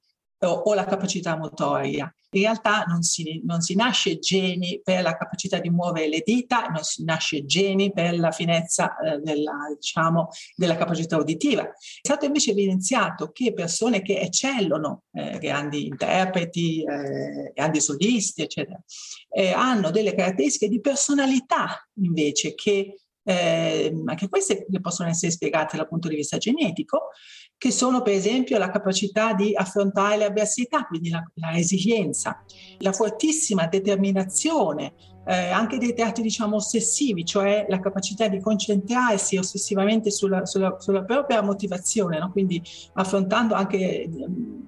o, 0.47 0.73
la 0.73 0.85
capacità 0.85 1.37
motoria. 1.37 2.13
In 2.33 2.41
realtà 2.43 2.83
non 2.87 3.03
si, 3.03 3.41
non 3.43 3.61
si, 3.61 3.75
nasce 3.75 4.17
geni 4.19 4.79
per 4.83 5.03
la 5.03 5.17
capacità 5.17 5.59
di 5.59 5.69
muovere 5.69 6.07
le 6.07 6.21
dita, 6.25 6.67
non 6.67 6.81
si 6.83 7.03
nasce 7.03 7.45
geni 7.45 7.91
per 7.91 8.17
la 8.17 8.31
finezza 8.31 8.97
eh, 8.97 9.17
della, 9.19 9.53
diciamo, 9.77 10.29
della, 10.55 10.77
capacità 10.77 11.17
uditiva. 11.17 11.63
È 11.63 11.73
stato 12.01 12.25
invece 12.25 12.51
evidenziato 12.51 13.31
che 13.31 13.53
persone 13.53 14.01
che 14.01 14.19
eccellono, 14.19 15.03
eh, 15.11 15.37
grandi 15.39 15.87
interpreti, 15.87 16.83
eh, 16.83 17.51
grandi 17.53 17.81
solisti, 17.81 18.43
eccetera, 18.43 18.81
eh, 19.29 19.51
hanno 19.51 19.91
delle 19.91 20.15
caratteristiche 20.15 20.69
di 20.69 20.79
personalità 20.79 21.87
invece 21.95 22.55
che 22.55 22.95
eh, 23.23 23.93
anche 24.05 24.29
queste 24.29 24.65
possono 24.81 25.09
essere 25.09 25.31
spiegate 25.31 25.77
dal 25.77 25.87
punto 25.87 26.07
di 26.07 26.15
vista 26.15 26.37
genetico, 26.37 27.09
che 27.57 27.71
sono 27.71 28.01
per 28.01 28.13
esempio 28.13 28.57
la 28.57 28.71
capacità 28.71 29.33
di 29.33 29.55
affrontare 29.55 30.17
le 30.17 30.25
avversità, 30.25 30.85
quindi 30.85 31.09
la, 31.09 31.23
la 31.35 31.51
resilienza, 31.51 32.43
la 32.79 32.91
fortissima 32.91 33.67
determinazione, 33.67 34.93
eh, 35.25 35.49
anche 35.49 35.77
dei 35.77 35.93
teatri 35.93 36.23
diciamo 36.23 36.55
ossessivi, 36.55 37.23
cioè 37.25 37.65
la 37.69 37.79
capacità 37.79 38.27
di 38.27 38.39
concentrarsi 38.39 39.37
ossessivamente 39.37 40.09
sulla, 40.11 40.45
sulla, 40.45 40.77
sulla 40.79 41.03
propria 41.03 41.41
motivazione, 41.41 42.19
no? 42.19 42.31
quindi 42.31 42.61
affrontando 42.93 43.53
anche 43.53 44.09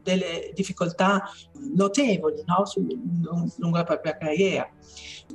delle 0.04 0.52
difficoltà 0.54 1.24
notevoli 1.76 2.44
no? 2.46 2.66
Sul, 2.66 2.86
lungo 3.58 3.78
la 3.78 3.84
propria 3.84 4.18
carriera. 4.18 4.70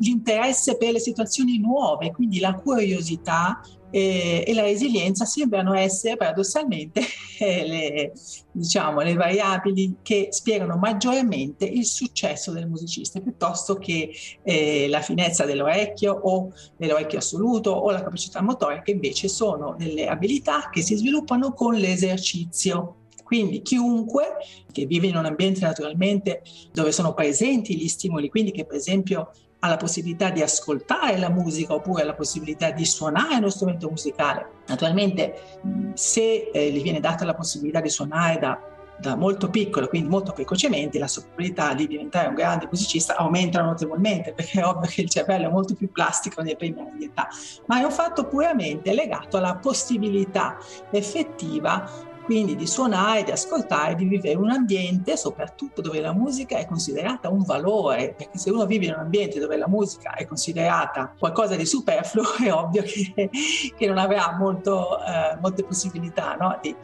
L'interesse 0.00 0.76
per 0.76 0.92
le 0.92 1.00
situazioni 1.00 1.58
nuove, 1.58 2.12
quindi 2.12 2.38
la 2.38 2.54
curiosità 2.54 3.60
e, 3.90 4.44
e 4.46 4.54
la 4.54 4.62
resilienza 4.62 5.24
sembrano 5.24 5.74
essere 5.74 6.16
paradossalmente 6.16 7.02
le, 7.40 8.12
diciamo, 8.52 9.00
le 9.00 9.14
variabili 9.14 9.96
che 10.02 10.28
spiegano 10.30 10.76
maggiormente 10.76 11.64
il 11.64 11.84
successo 11.84 12.52
del 12.52 12.68
musicista 12.68 13.20
piuttosto 13.20 13.76
che 13.76 14.10
eh, 14.42 14.86
la 14.88 15.00
finezza 15.00 15.44
dell'orecchio 15.44 16.12
o 16.12 16.52
dell'orecchio 16.76 17.18
assoluto 17.18 17.70
o 17.70 17.90
la 17.90 18.02
capacità 18.02 18.42
motoria 18.42 18.82
che 18.82 18.92
invece 18.92 19.28
sono 19.28 19.74
delle 19.78 20.06
abilità 20.06 20.68
che 20.70 20.82
si 20.82 20.96
sviluppano 20.96 21.52
con 21.52 21.74
l'esercizio. 21.74 22.94
Quindi 23.22 23.60
chiunque 23.60 24.36
che 24.72 24.86
vive 24.86 25.08
in 25.08 25.16
un 25.16 25.26
ambiente 25.26 25.60
naturalmente 25.60 26.40
dove 26.72 26.92
sono 26.92 27.12
presenti 27.12 27.76
gli 27.76 27.86
stimoli, 27.86 28.30
quindi 28.30 28.52
che 28.52 28.64
per 28.64 28.76
esempio 28.76 29.32
ha 29.60 29.68
la 29.68 29.76
possibilità 29.76 30.30
di 30.30 30.42
ascoltare 30.42 31.18
la 31.18 31.30
musica 31.30 31.74
oppure 31.74 32.02
ha 32.02 32.06
la 32.06 32.14
possibilità 32.14 32.70
di 32.70 32.84
suonare 32.84 33.36
uno 33.36 33.50
strumento 33.50 33.88
musicale. 33.88 34.50
Naturalmente 34.66 35.60
se 35.94 36.50
eh, 36.52 36.70
gli 36.70 36.82
viene 36.82 37.00
data 37.00 37.24
la 37.24 37.34
possibilità 37.34 37.80
di 37.80 37.88
suonare 37.88 38.38
da, 38.38 38.60
da 39.00 39.16
molto 39.16 39.48
piccolo, 39.50 39.88
quindi 39.88 40.08
molto 40.08 40.32
precocemente, 40.32 40.98
la 40.98 41.08
sua 41.08 41.22
probabilità 41.22 41.74
di 41.74 41.86
diventare 41.86 42.28
un 42.28 42.34
grande 42.34 42.68
musicista 42.70 43.16
aumenta 43.16 43.62
notevolmente 43.62 44.32
perché 44.32 44.60
è 44.60 44.64
ovvio 44.64 44.88
che 44.88 45.02
il 45.02 45.08
cervello 45.08 45.48
è 45.48 45.50
molto 45.50 45.74
più 45.74 45.90
plastico 45.90 46.42
nei 46.42 46.56
primi 46.56 46.80
anni 46.80 46.98
di 46.98 47.04
età, 47.06 47.28
ma 47.66 47.80
è 47.80 47.84
un 47.84 47.92
fatto 47.92 48.26
puramente 48.26 48.92
legato 48.92 49.38
alla 49.38 49.56
possibilità 49.56 50.56
effettiva 50.90 52.07
quindi 52.28 52.56
di 52.56 52.66
suonare, 52.66 53.24
di 53.24 53.30
ascoltare, 53.30 53.94
di 53.94 54.04
vivere 54.04 54.32
in 54.32 54.40
un 54.40 54.50
ambiente 54.50 55.16
soprattutto 55.16 55.80
dove 55.80 55.98
la 55.98 56.12
musica 56.12 56.58
è 56.58 56.66
considerata 56.66 57.30
un 57.30 57.42
valore, 57.42 58.12
perché 58.14 58.36
se 58.36 58.50
uno 58.50 58.66
vive 58.66 58.84
in 58.84 58.92
un 58.92 58.98
ambiente 58.98 59.40
dove 59.40 59.56
la 59.56 59.66
musica 59.66 60.12
è 60.12 60.26
considerata 60.26 61.14
qualcosa 61.18 61.56
di 61.56 61.64
superfluo 61.64 62.34
è 62.44 62.52
ovvio 62.52 62.82
che, 62.82 63.30
che 63.74 63.86
non 63.86 63.96
avrà 63.96 64.36
molto, 64.38 65.02
eh, 65.02 65.38
molte 65.40 65.64
possibilità 65.64 66.36
no? 66.38 66.58
di, 66.60 66.76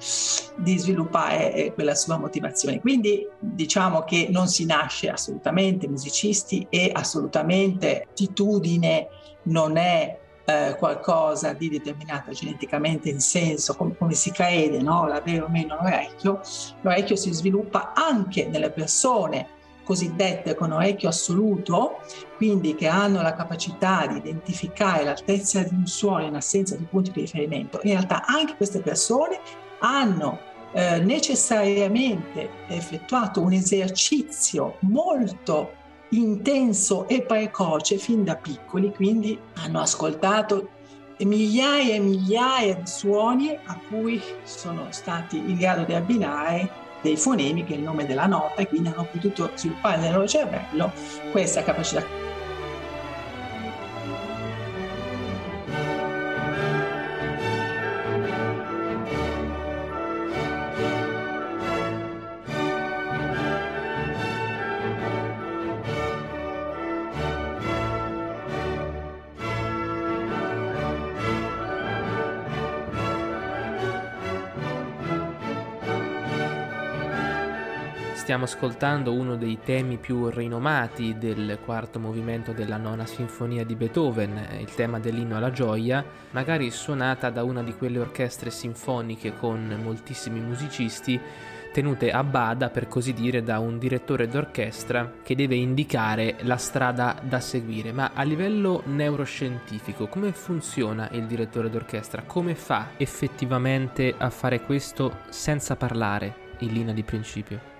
di, 0.57 0.79
sviluppare 0.79 1.53
eh, 1.53 1.75
quella 1.75 1.95
sua 1.95 2.17
motivazione. 2.17 2.81
Quindi 2.81 3.29
diciamo 3.39 4.01
che 4.05 4.29
non 4.31 4.49
si 4.49 4.65
nasce 4.65 5.11
assolutamente 5.11 5.87
musicisti 5.87 6.67
e 6.71 6.91
assolutamente 6.91 8.07
attitudine 8.09 9.09
non 9.43 9.77
è 9.77 10.21
eh, 10.45 10.77
qualcosa 10.79 11.53
di 11.53 11.69
determinato 11.69 12.33
geneticamente 12.33 13.09
in 13.09 13.21
senso, 13.21 13.75
come, 13.75 13.97
come 13.97 14.15
si 14.15 14.31
crede, 14.31 14.81
no? 14.83 15.07
l'avere 15.07 15.43
o 15.43 15.49
meno 15.49 15.79
l'orecchio, 15.81 16.41
l'orecchio 16.83 17.17
si 17.17 17.33
sviluppa 17.33 17.93
anche 17.95 18.47
nelle 18.47 18.71
persone 18.71 19.49
cosiddette 19.85 20.55
con 20.55 20.73
orecchio 20.73 21.09
assoluto, 21.09 22.01
quindi 22.37 22.75
che 22.75 22.89
hanno 22.89 23.23
la 23.23 23.35
capacità 23.35 24.07
di 24.07 24.17
identificare 24.17 25.05
l'altezza 25.05 25.63
di 25.63 25.75
un 25.75 25.87
suono 25.87 26.25
in 26.25 26.35
assenza 26.35 26.75
di 26.75 26.85
punti 26.85 27.13
di 27.13 27.21
riferimento. 27.21 27.81
In 27.83 27.93
realtà 27.93 28.25
anche 28.25 28.57
queste 28.57 28.81
persone 28.81 29.39
hanno 29.81 30.39
eh, 30.73 30.99
necessariamente 31.01 32.49
effettuato 32.69 33.41
un 33.41 33.53
esercizio 33.53 34.77
molto 34.81 35.83
intenso 36.19 37.09
e 37.09 37.23
precoce 37.23 37.99
fin 37.99 38.25
da 38.25 38.37
piccoli, 38.37 38.93
quindi 38.93 39.39
hanno 39.55 39.81
ascoltato 39.81 40.69
migliaia 41.19 41.95
e 41.95 42.01
migliaia 42.01 42.75
di 42.75 42.87
suoni 42.87 43.57
a 43.65 43.81
cui 43.89 44.21
sono 44.43 44.87
stati 44.91 45.37
in 45.39 45.57
grado 45.57 45.85
di 45.85 45.95
abbinare 45.95 46.83
dei 47.03 47.17
fonemi, 47.17 47.65
che 47.65 47.75
è 47.75 47.77
il 47.77 47.83
nome 47.83 48.07
della 48.07 48.27
nota, 48.27 48.57
e 48.57 48.69
quindi 48.69 48.89
hanno 48.89 49.07
potuto 49.11 49.51
sviluppare 49.55 50.01
nel 50.01 50.13
loro 50.13 50.27
cervello 50.27 50.93
questa 51.31 51.63
capacità. 51.63 52.24
Stiamo 78.35 78.51
ascoltando 78.51 79.13
uno 79.13 79.37
dei 79.37 79.61
temi 79.65 79.97
più 79.97 80.29
rinomati 80.29 81.17
del 81.19 81.61
quarto 81.65 82.01
movimento 82.01 82.51
della 82.51 82.79
nona 82.79 83.07
sinfonia 83.07 83.65
di 83.65 83.77
Beethoven, 83.77 84.57
il 84.59 84.75
tema 84.75 84.99
dell'inno 84.99 85.37
alla 85.37 85.53
gioia, 85.53 86.05
magari 86.33 86.69
suonata 86.73 87.31
da 87.31 87.45
una 87.45 87.63
di 87.63 87.77
quelle 87.77 88.01
orchestre 88.01 88.51
sinfoniche 88.51 89.37
con 89.37 89.79
moltissimi 89.81 90.41
musicisti 90.41 91.21
tenute 91.73 92.11
a 92.11 92.25
bada, 92.25 92.71
per 92.71 92.89
così 92.89 93.13
dire, 93.13 93.45
da 93.45 93.61
un 93.61 93.79
direttore 93.79 94.27
d'orchestra 94.27 95.13
che 95.23 95.37
deve 95.37 95.55
indicare 95.55 96.39
la 96.41 96.57
strada 96.57 97.17
da 97.23 97.39
seguire. 97.39 97.93
Ma 97.93 98.11
a 98.15 98.25
livello 98.25 98.83
neuroscientifico, 98.87 100.09
come 100.09 100.33
funziona 100.33 101.09
il 101.13 101.27
direttore 101.27 101.71
d'orchestra? 101.71 102.25
Come 102.27 102.57
fa 102.57 102.89
effettivamente 102.97 104.13
a 104.19 104.29
fare 104.29 104.61
questo 104.63 105.19
senza 105.29 105.77
parlare 105.77 106.35
in 106.59 106.73
linea 106.73 106.93
di 106.93 107.05
principio? 107.05 107.74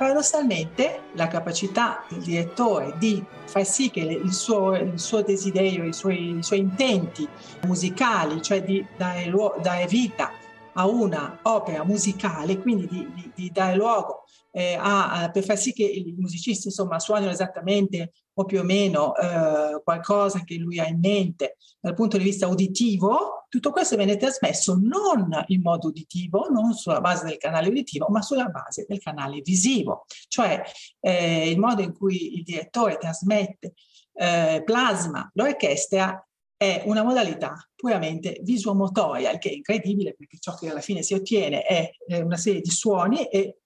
Paradossalmente 0.00 1.02
la 1.12 1.28
capacità 1.28 2.06
del 2.08 2.22
direttore 2.22 2.94
di 2.96 3.22
far 3.44 3.66
sì 3.66 3.90
che 3.90 4.00
il 4.00 4.32
suo, 4.32 4.74
il 4.74 4.98
suo 4.98 5.20
desiderio, 5.20 5.84
i 5.84 5.92
suoi, 5.92 6.38
i 6.38 6.42
suoi, 6.42 6.60
intenti 6.60 7.28
musicali, 7.66 8.40
cioè 8.40 8.62
di 8.62 8.82
dare, 8.96 9.30
dare 9.60 9.86
vita 9.86 10.32
a 10.74 10.86
una 10.86 11.40
opera 11.42 11.84
musicale, 11.84 12.58
quindi 12.58 12.86
di, 12.86 13.12
di, 13.14 13.32
di 13.34 13.50
dare 13.50 13.76
luogo 13.76 14.24
eh, 14.52 14.74
a, 14.74 15.12
a, 15.12 15.30
per 15.30 15.44
far 15.44 15.58
sì 15.58 15.72
che 15.72 15.84
i 15.84 16.14
musicisti 16.18 16.68
insomma 16.68 16.98
suonino 16.98 17.30
esattamente 17.30 18.12
o 18.34 18.44
più 18.44 18.60
o 18.60 18.62
meno 18.62 19.14
eh, 19.16 19.80
qualcosa 19.82 20.42
che 20.44 20.56
lui 20.56 20.78
ha 20.80 20.86
in 20.86 20.98
mente 20.98 21.56
dal 21.80 21.94
punto 21.94 22.16
di 22.16 22.24
vista 22.24 22.46
uditivo, 22.46 23.46
tutto 23.48 23.70
questo 23.70 23.96
viene 23.96 24.16
trasmesso 24.16 24.78
non 24.80 25.30
in 25.48 25.60
modo 25.60 25.88
uditivo, 25.88 26.48
non 26.50 26.72
sulla 26.74 27.00
base 27.00 27.26
del 27.26 27.38
canale 27.38 27.68
uditivo, 27.68 28.08
ma 28.08 28.22
sulla 28.22 28.46
base 28.46 28.86
del 28.88 29.00
canale 29.00 29.40
visivo, 29.40 30.04
cioè 30.28 30.62
eh, 31.00 31.50
il 31.50 31.58
modo 31.58 31.82
in 31.82 31.92
cui 31.92 32.36
il 32.36 32.42
direttore 32.42 32.96
trasmette, 32.96 33.74
eh, 34.14 34.62
plasma 34.64 35.30
l'orchestra 35.34 36.22
è 36.62 36.82
una 36.84 37.02
modalità 37.02 37.56
puramente 37.74 38.38
visuomotoria, 38.42 39.30
il 39.30 39.38
che 39.38 39.48
è 39.48 39.54
incredibile 39.54 40.14
perché 40.14 40.36
ciò 40.38 40.54
che 40.56 40.68
alla 40.68 40.82
fine 40.82 41.02
si 41.02 41.14
ottiene 41.14 41.62
è 41.62 41.90
una 42.20 42.36
serie 42.36 42.60
di 42.60 42.68
suoni 42.68 43.24
e 43.28 43.60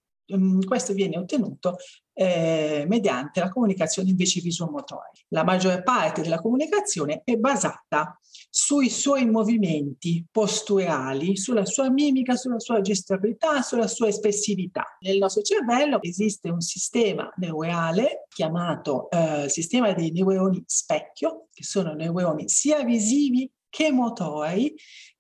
questo 0.67 0.93
viene 0.93 1.19
ottenuto 1.19 1.77
eh, 2.15 2.85
mediante 2.89 3.41
la 3.41 3.51
comunicazione 3.51 4.11
invece 4.11 4.41
visuomotoria. 4.41 5.11
La 5.29 5.45
maggior 5.45 5.83
parte 5.83 6.23
della 6.23 6.41
comunicazione 6.41 7.23
è 7.25 7.37
basata 7.37 8.19
sui 8.49 8.89
suoi 8.89 9.29
movimenti 9.29 10.25
posturali, 10.31 11.37
sulla 11.37 11.65
sua 11.65 11.91
mimica, 11.91 12.37
sulla 12.37 12.61
sua 12.61 12.81
gestualità, 12.81 13.63
sulla 13.63 13.89
sua 13.89 14.09
espressività. 14.09 14.97
Nel 15.01 15.19
nostro 15.19 15.43
cervello 15.43 16.01
esiste 16.01 16.49
un 16.51 16.61
sistema 16.61 17.31
neurale 17.37 18.27
chiamato 18.29 19.11
eh, 19.11 19.49
sistema 19.49 19.93
dei 19.93 20.11
neuroni 20.11 20.63
specchio, 20.67 21.49
che 21.53 21.65
sono 21.65 21.95
neuroni 21.95 22.49
sia 22.49 22.83
visivi 22.85 23.51
che 23.69 23.91
motori, 23.91 24.73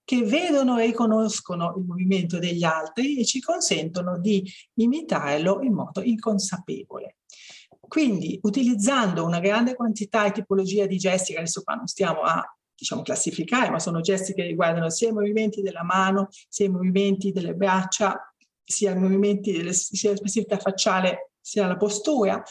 che 0.04 0.22
vedono 0.22 0.78
e 0.78 0.86
riconoscono 0.86 1.74
il 1.76 1.84
movimento 1.84 2.38
degli 2.38 2.62
altri 2.62 3.18
e 3.18 3.24
ci 3.24 3.40
consentono 3.40 4.18
di 4.18 4.44
imitarlo 4.74 5.62
in 5.62 5.72
modo 5.72 6.02
inconsapevole. 6.02 7.16
Quindi, 7.80 8.38
utilizzando 8.42 9.24
una 9.24 9.40
grande 9.40 9.74
quantità 9.74 10.26
e 10.26 10.32
tipologia 10.32 10.86
di 10.86 10.96
gesti, 10.96 11.32
che 11.32 11.38
adesso 11.38 11.62
qua 11.62 11.74
non 11.74 11.86
stiamo 11.86 12.20
a 12.20 12.42
diciamo, 12.74 13.02
classificare, 13.02 13.70
ma 13.70 13.78
sono 13.78 14.00
gesti 14.00 14.34
che 14.34 14.42
riguardano 14.42 14.90
sia 14.90 15.08
i 15.08 15.12
movimenti 15.12 15.62
della 15.62 15.84
mano, 15.84 16.28
sia 16.48 16.66
i 16.66 16.70
movimenti 16.70 17.30
delle 17.30 17.54
braccia, 17.54 18.18
sia 18.62 18.92
i 18.92 18.98
movimenti 18.98 19.52
delle, 19.52 19.72
sia 19.72 20.14
facciale 20.58 21.33
sia 21.44 21.66
la 21.66 21.76
postura, 21.76 22.42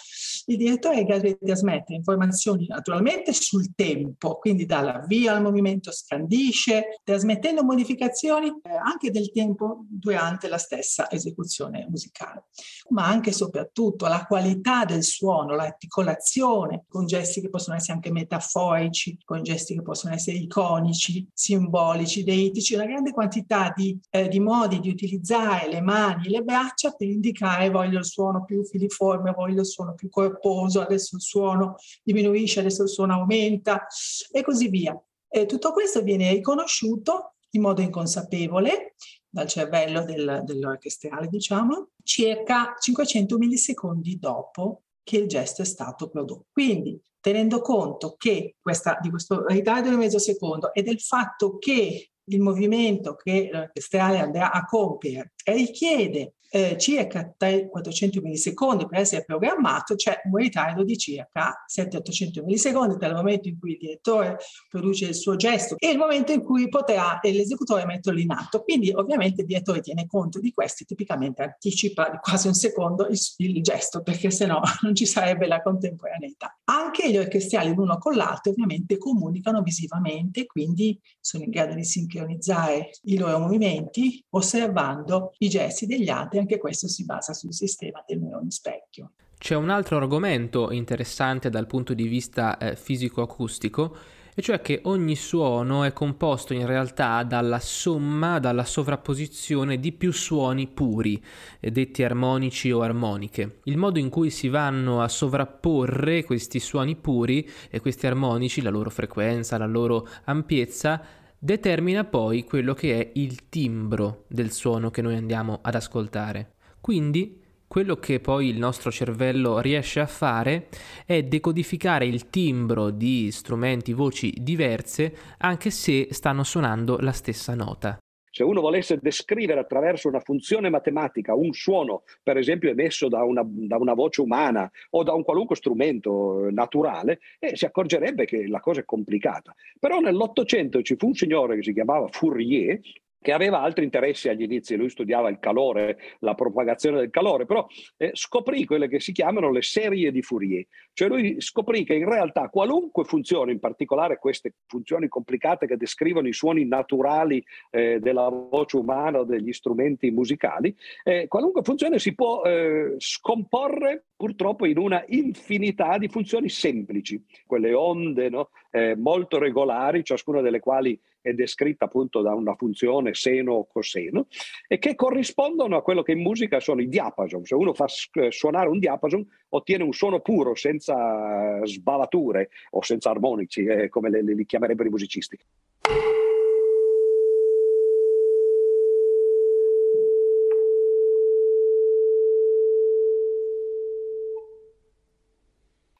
il 0.45 0.57
direttore 0.57 1.03
di 1.03 1.37
trasmettere 1.43 1.95
informazioni 1.95 2.67
naturalmente 2.67 3.33
sul 3.33 3.73
tempo, 3.73 4.37
quindi 4.37 4.65
dà 4.65 5.03
via 5.07 5.33
al 5.33 5.41
movimento, 5.41 5.91
scandisce, 5.91 6.99
trasmettendo 7.03 7.63
modificazioni 7.63 8.47
eh, 8.47 8.69
anche 8.69 9.09
del 9.09 9.31
tempo 9.31 9.85
durante 9.89 10.47
la 10.47 10.59
stessa 10.59 11.09
esecuzione 11.09 11.87
musicale, 11.89 12.45
ma 12.89 13.07
anche 13.07 13.31
e 13.31 13.33
soprattutto 13.33 14.05
la 14.05 14.25
qualità 14.25 14.85
del 14.85 15.03
suono, 15.03 15.55
l'articolazione, 15.55 16.85
con 16.87 17.07
gesti 17.07 17.41
che 17.41 17.49
possono 17.49 17.75
essere 17.77 17.93
anche 17.93 18.11
metaforici, 18.11 19.17
con 19.23 19.41
gesti 19.41 19.73
che 19.73 19.81
possono 19.81 20.13
essere 20.13 20.37
iconici, 20.37 21.27
simbolici, 21.33 22.23
deitici, 22.23 22.75
una 22.75 22.85
grande 22.85 23.11
quantità 23.11 23.73
di, 23.75 23.97
eh, 24.11 24.27
di 24.27 24.39
modi 24.39 24.79
di 24.79 24.89
utilizzare 24.89 25.67
le 25.69 25.81
mani 25.81 26.29
le 26.29 26.41
braccia 26.41 26.91
per 26.91 27.07
indicare 27.07 27.69
voglio 27.69 27.99
il 27.99 28.05
suono 28.05 28.43
più 28.43 28.63
filigrano 28.83 28.91
filiforme, 28.93 29.31
voglio 29.31 29.61
il 29.61 29.65
suono 29.65 29.93
più 29.93 30.09
corposo, 30.09 30.81
adesso 30.81 31.15
il 31.15 31.21
suono 31.21 31.75
diminuisce, 32.03 32.59
adesso 32.59 32.83
il 32.83 32.89
suono 32.89 33.13
aumenta 33.13 33.87
e 34.31 34.43
così 34.43 34.69
via. 34.69 34.99
E 35.29 35.45
tutto 35.45 35.71
questo 35.71 36.01
viene 36.01 36.31
riconosciuto 36.31 37.35
in 37.51 37.61
modo 37.61 37.81
inconsapevole 37.81 38.95
dal 39.29 39.47
cervello 39.47 40.03
del, 40.03 40.41
dell'orchestrale, 40.43 41.27
diciamo, 41.27 41.89
circa 42.03 42.75
500 42.79 43.37
millisecondi 43.37 44.19
dopo 44.19 44.83
che 45.03 45.17
il 45.17 45.27
gesto 45.27 45.61
è 45.61 45.65
stato 45.65 46.09
prodotto. 46.09 46.47
Quindi, 46.51 46.99
tenendo 47.19 47.61
conto 47.61 48.15
che 48.17 48.55
questa, 48.61 48.99
di 49.01 49.09
questo 49.09 49.45
ritardo 49.47 49.89
di 49.89 49.95
mezzo 49.95 50.19
secondo 50.19 50.73
e 50.73 50.83
del 50.83 50.99
fatto 50.99 51.57
che 51.57 52.09
il 52.25 52.39
movimento 52.39 53.15
che 53.15 53.49
l'orchestrale 53.51 54.19
andrà 54.19 54.51
a 54.51 54.65
compiere 54.65 55.33
richiede 55.45 56.35
eh, 56.55 56.77
circa 56.77 57.33
400 57.35 58.21
millisecondi 58.21 58.85
per 58.85 58.99
essere 58.99 59.25
programmato, 59.25 59.95
c'è 59.95 60.21
un 60.25 60.35
ritardo 60.35 60.83
di 60.83 60.95
circa 60.99 61.65
700-800 61.67 62.43
millisecondi 62.43 62.95
tra 62.99 63.07
il 63.07 63.15
momento 63.15 63.47
in 63.47 63.57
cui 63.57 63.71
il 63.71 63.77
direttore 63.79 64.37
produce 64.69 65.07
il 65.07 65.15
suo 65.15 65.35
gesto 65.35 65.75
e 65.79 65.89
il 65.89 65.97
momento 65.97 66.31
in 66.31 66.43
cui 66.43 66.69
potrà 66.69 67.19
l'esecutore 67.23 67.87
metterlo 67.87 68.19
in 68.19 68.29
atto. 68.29 68.61
Quindi 68.61 68.91
ovviamente 68.93 69.41
il 69.41 69.47
direttore 69.47 69.81
tiene 69.81 70.05
conto 70.05 70.39
di 70.39 70.53
questo 70.53 70.83
e 70.83 70.85
tipicamente 70.85 71.41
anticipa 71.41 72.09
di 72.11 72.17
quasi 72.21 72.45
un 72.45 72.53
secondo 72.53 73.07
il, 73.07 73.19
il 73.37 73.63
gesto 73.63 74.03
perché 74.03 74.29
sennò 74.29 74.61
non 74.83 74.93
ci 74.93 75.07
sarebbe 75.07 75.47
la 75.47 75.59
contemporaneità. 75.59 76.55
Anche 76.65 77.09
gli 77.09 77.17
orchestrali 77.17 77.73
l'uno 77.73 77.97
con 77.97 78.13
l'altro 78.13 78.51
ovviamente 78.51 78.99
comunicano 78.99 79.63
visivamente, 79.63 80.45
quindi 80.45 80.99
sono 81.19 81.45
in 81.45 81.49
grado 81.49 81.73
di 81.73 81.83
sincronizzare 81.83 82.91
i 83.05 83.17
loro 83.17 83.39
movimenti 83.39 84.23
osservando 84.29 85.33
i 85.39 85.49
gesti 85.49 85.87
degli 85.87 86.09
altri 86.09 86.41
anche 86.43 86.57
questo 86.57 86.87
si 86.87 87.05
basa 87.05 87.33
sul 87.33 87.53
sistema 87.53 88.03
del 88.05 88.19
neurone 88.19 88.51
specchio. 88.51 89.13
C'è 89.37 89.55
un 89.55 89.69
altro 89.69 89.97
argomento 89.97 90.71
interessante 90.71 91.49
dal 91.49 91.67
punto 91.67 91.93
di 91.93 92.07
vista 92.07 92.57
eh, 92.57 92.75
fisico-acustico, 92.75 93.95
e 94.35 94.41
cioè 94.41 94.61
che 94.61 94.79
ogni 94.85 95.15
suono 95.15 95.83
è 95.83 95.93
composto 95.93 96.53
in 96.53 96.65
realtà 96.65 97.23
dalla 97.23 97.59
somma, 97.59 98.39
dalla 98.39 98.63
sovrapposizione 98.63 99.79
di 99.79 99.91
più 99.91 100.11
suoni 100.11 100.67
puri, 100.67 101.21
eh, 101.59 101.71
detti 101.71 102.03
armonici 102.03 102.71
o 102.71 102.81
armoniche. 102.81 103.59
Il 103.65 103.77
modo 103.77 103.99
in 103.99 104.09
cui 104.09 104.29
si 104.29 104.47
vanno 104.47 105.01
a 105.01 105.07
sovrapporre 105.07 106.23
questi 106.23 106.59
suoni 106.59 106.95
puri 106.95 107.47
e 107.69 107.79
questi 107.79 108.07
armonici, 108.07 108.61
la 108.61 108.69
loro 108.69 108.89
frequenza, 108.89 109.57
la 109.57 109.67
loro 109.67 110.07
ampiezza, 110.23 111.01
determina 111.43 112.05
poi 112.05 112.45
quello 112.45 112.73
che 112.73 112.97
è 112.97 113.11
il 113.15 113.49
timbro 113.49 114.23
del 114.29 114.53
suono 114.53 114.89
che 114.91 115.01
noi 115.01 115.17
andiamo 115.17 115.59
ad 115.61 115.75
ascoltare. 115.75 116.53
Quindi 116.79 117.41
quello 117.67 117.97
che 117.97 118.21
poi 118.21 118.47
il 118.47 118.57
nostro 118.57 118.89
cervello 118.89 119.59
riesce 119.59 119.99
a 119.99 120.05
fare 120.05 120.69
è 121.05 121.21
decodificare 121.23 122.05
il 122.05 122.29
timbro 122.29 122.91
di 122.91 123.29
strumenti, 123.31 123.91
voci 123.91 124.33
diverse, 124.39 125.13
anche 125.39 125.69
se 125.69 126.07
stanno 126.11 126.43
suonando 126.43 126.97
la 126.99 127.11
stessa 127.11 127.53
nota. 127.55 127.97
Se 128.35 128.41
uno 128.41 128.61
volesse 128.61 128.97
descrivere 128.99 129.59
attraverso 129.59 130.07
una 130.07 130.19
funzione 130.19 130.71
matematica 130.71 131.35
un 131.35 131.53
suono, 131.53 132.01
per 132.23 132.37
esempio 132.37 132.71
emesso 132.71 133.07
da 133.07 133.23
una, 133.23 133.43
da 133.45 133.77
una 133.77 133.93
voce 133.93 134.21
umana 134.21 134.71
o 134.89 135.03
da 135.03 135.13
un 135.13 135.21
qualunque 135.21 135.55
strumento 135.55 136.47
naturale, 136.49 137.19
eh, 137.37 137.55
si 137.55 137.65
accorgerebbe 137.65 138.25
che 138.25 138.47
la 138.47 138.59
cosa 138.59 138.79
è 138.79 138.85
complicata. 138.85 139.53
Però 139.79 139.99
nell'Ottocento 139.99 140.81
ci 140.81 140.95
fu 140.95 141.09
un 141.09 141.13
signore 141.13 141.57
che 141.57 141.61
si 141.61 141.73
chiamava 141.73 142.07
Fourier, 142.07 142.79
che 143.23 143.31
aveva 143.31 143.61
altri 143.61 143.85
interessi 143.85 144.29
agli 144.29 144.43
inizi, 144.43 144.75
lui 144.75 144.89
studiava 144.89 145.29
il 145.29 145.39
calore, 145.39 145.97
la 146.19 146.35
propagazione 146.35 146.99
del 146.99 147.09
calore, 147.09 147.45
però 147.47 147.65
eh, 147.97 148.11
scoprì 148.13 148.65
quelle 148.65 148.87
che 148.87 148.99
si 148.99 149.11
chiamano 149.13 149.49
le 149.49 149.63
serie 149.63 150.11
di 150.11 150.21
Fourier, 150.21 150.67
cioè 150.93 151.07
lui 151.07 151.41
scoprì 151.41 151.83
che 151.85 151.95
in 151.95 152.07
realtà 152.07 152.49
qualunque 152.49 153.05
funzione, 153.05 153.53
in 153.53 153.59
particolare 153.59 154.19
queste 154.19 154.53
funzioni 154.67 155.07
complicate 155.07 155.65
che 155.65 155.77
descrivono 155.77 156.27
i 156.27 156.33
suoni 156.33 156.65
naturali 156.65 157.43
eh, 157.71 157.99
della 157.99 158.27
voce 158.29 158.77
umana 158.77 159.19
o 159.19 159.23
degli 159.23 159.53
strumenti 159.53 160.11
musicali, 160.11 160.75
eh, 161.03 161.27
qualunque 161.27 161.63
funzione 161.63 161.97
si 161.99 162.13
può 162.13 162.43
eh, 162.43 162.95
scomporre 162.97 164.05
purtroppo 164.15 164.65
in 164.65 164.77
una 164.77 165.03
infinità 165.07 165.97
di 165.97 166.07
funzioni 166.09 166.49
semplici, 166.49 167.23
quelle 167.45 167.73
onde 167.73 168.29
no? 168.29 168.49
Eh, 168.71 168.95
molto 168.95 169.37
regolari, 169.37 170.03
ciascuna 170.03 170.41
delle 170.41 170.59
quali 170.59 170.99
è 171.23 171.33
descritta 171.33 171.85
appunto 171.85 172.21
da 172.21 172.33
una 172.33 172.53
funzione 172.53 173.15
seno 173.15 173.53
o 173.53 173.65
coseno 173.65 174.27
e 174.67 174.77
che 174.77 174.93
corrispondono 174.93 175.77
a 175.77 175.81
quello 175.81 176.03
che 176.03 176.11
in 176.11 176.21
musica 176.21 176.59
sono 176.59 176.81
i 176.81 176.89
diapason. 176.89 177.45
Se 177.45 177.55
uno 177.55 177.73
fa 177.73 177.87
eh, 178.13 178.31
suonare 178.31 178.67
un 178.67 178.77
diapason 178.77 179.25
ottiene 179.49 179.83
un 179.83 179.93
suono 179.93 180.19
puro 180.19 180.53
senza 180.53 181.65
sbavature 181.65 182.49
o 182.71 182.83
senza 182.83 183.09
armonici, 183.09 183.63
eh, 183.63 183.89
come 183.89 184.09
li, 184.09 184.35
li 184.35 184.45
chiamerebbero 184.45 184.89
i 184.89 184.91
musicisti. 184.91 185.39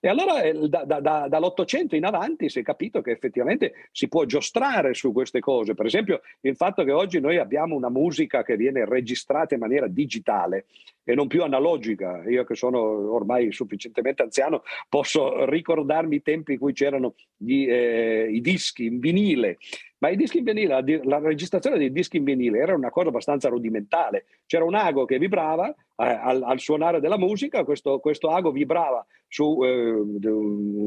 E 0.05 0.09
allora 0.09 0.41
eh, 0.41 0.67
da, 0.67 0.83
da, 0.83 0.99
da, 0.99 1.27
dall'Ottocento 1.29 1.95
in 1.95 2.03
avanti 2.03 2.49
si 2.49 2.59
è 2.59 2.61
capito 2.61 3.01
che 3.01 3.11
effettivamente 3.11 3.87
si 3.93 4.09
può 4.09 4.25
giostrare 4.25 4.93
su 4.93 5.13
queste 5.13 5.39
cose. 5.39 5.75
Per 5.75 5.85
esempio 5.85 6.19
il 6.41 6.57
fatto 6.57 6.83
che 6.83 6.91
oggi 6.91 7.21
noi 7.21 7.37
abbiamo 7.37 7.73
una 7.73 7.87
musica 7.87 8.43
che 8.43 8.57
viene 8.57 8.83
registrata 8.83 9.53
in 9.53 9.61
maniera 9.61 9.87
digitale 9.87 10.65
e 11.05 11.15
non 11.15 11.27
più 11.27 11.41
analogica. 11.41 12.21
Io 12.27 12.43
che 12.43 12.53
sono 12.53 12.79
ormai 13.13 13.53
sufficientemente 13.53 14.23
anziano 14.23 14.63
posso 14.89 15.45
ricordarmi 15.45 16.17
i 16.17 16.21
tempi 16.21 16.51
in 16.51 16.59
cui 16.59 16.73
c'erano 16.73 17.15
gli, 17.37 17.65
eh, 17.69 18.27
i 18.29 18.41
dischi 18.41 18.87
in 18.87 18.99
vinile 18.99 19.57
ma 20.03 20.09
i 20.09 20.17
dischi 20.17 20.39
in 20.39 20.43
vinile, 20.43 20.67
la, 20.67 20.83
la, 21.03 21.19
registrazione 21.19 21.77
dei 21.77 21.89
dischi 21.89 22.17
in 22.17 22.25
vinile 22.25 22.59
era 22.59 22.75
una 22.75 22.89
cosa 22.89 23.07
abbastanza 23.07 23.47
rudimentale. 23.47 24.25
C'era 24.45 24.65
un 24.65 24.75
ago 24.75 25.05
che 25.05 25.17
vibrava 25.17 25.69
eh, 25.69 25.75
al, 25.95 26.43
al, 26.43 26.59
suonare 26.59 26.99
della 26.99 27.17
musica, 27.17 27.63
questo, 27.63 27.99
questo 27.99 28.27
ago 28.27 28.51
vibrava 28.51 29.05
su 29.33 29.59
eh, 29.63 29.99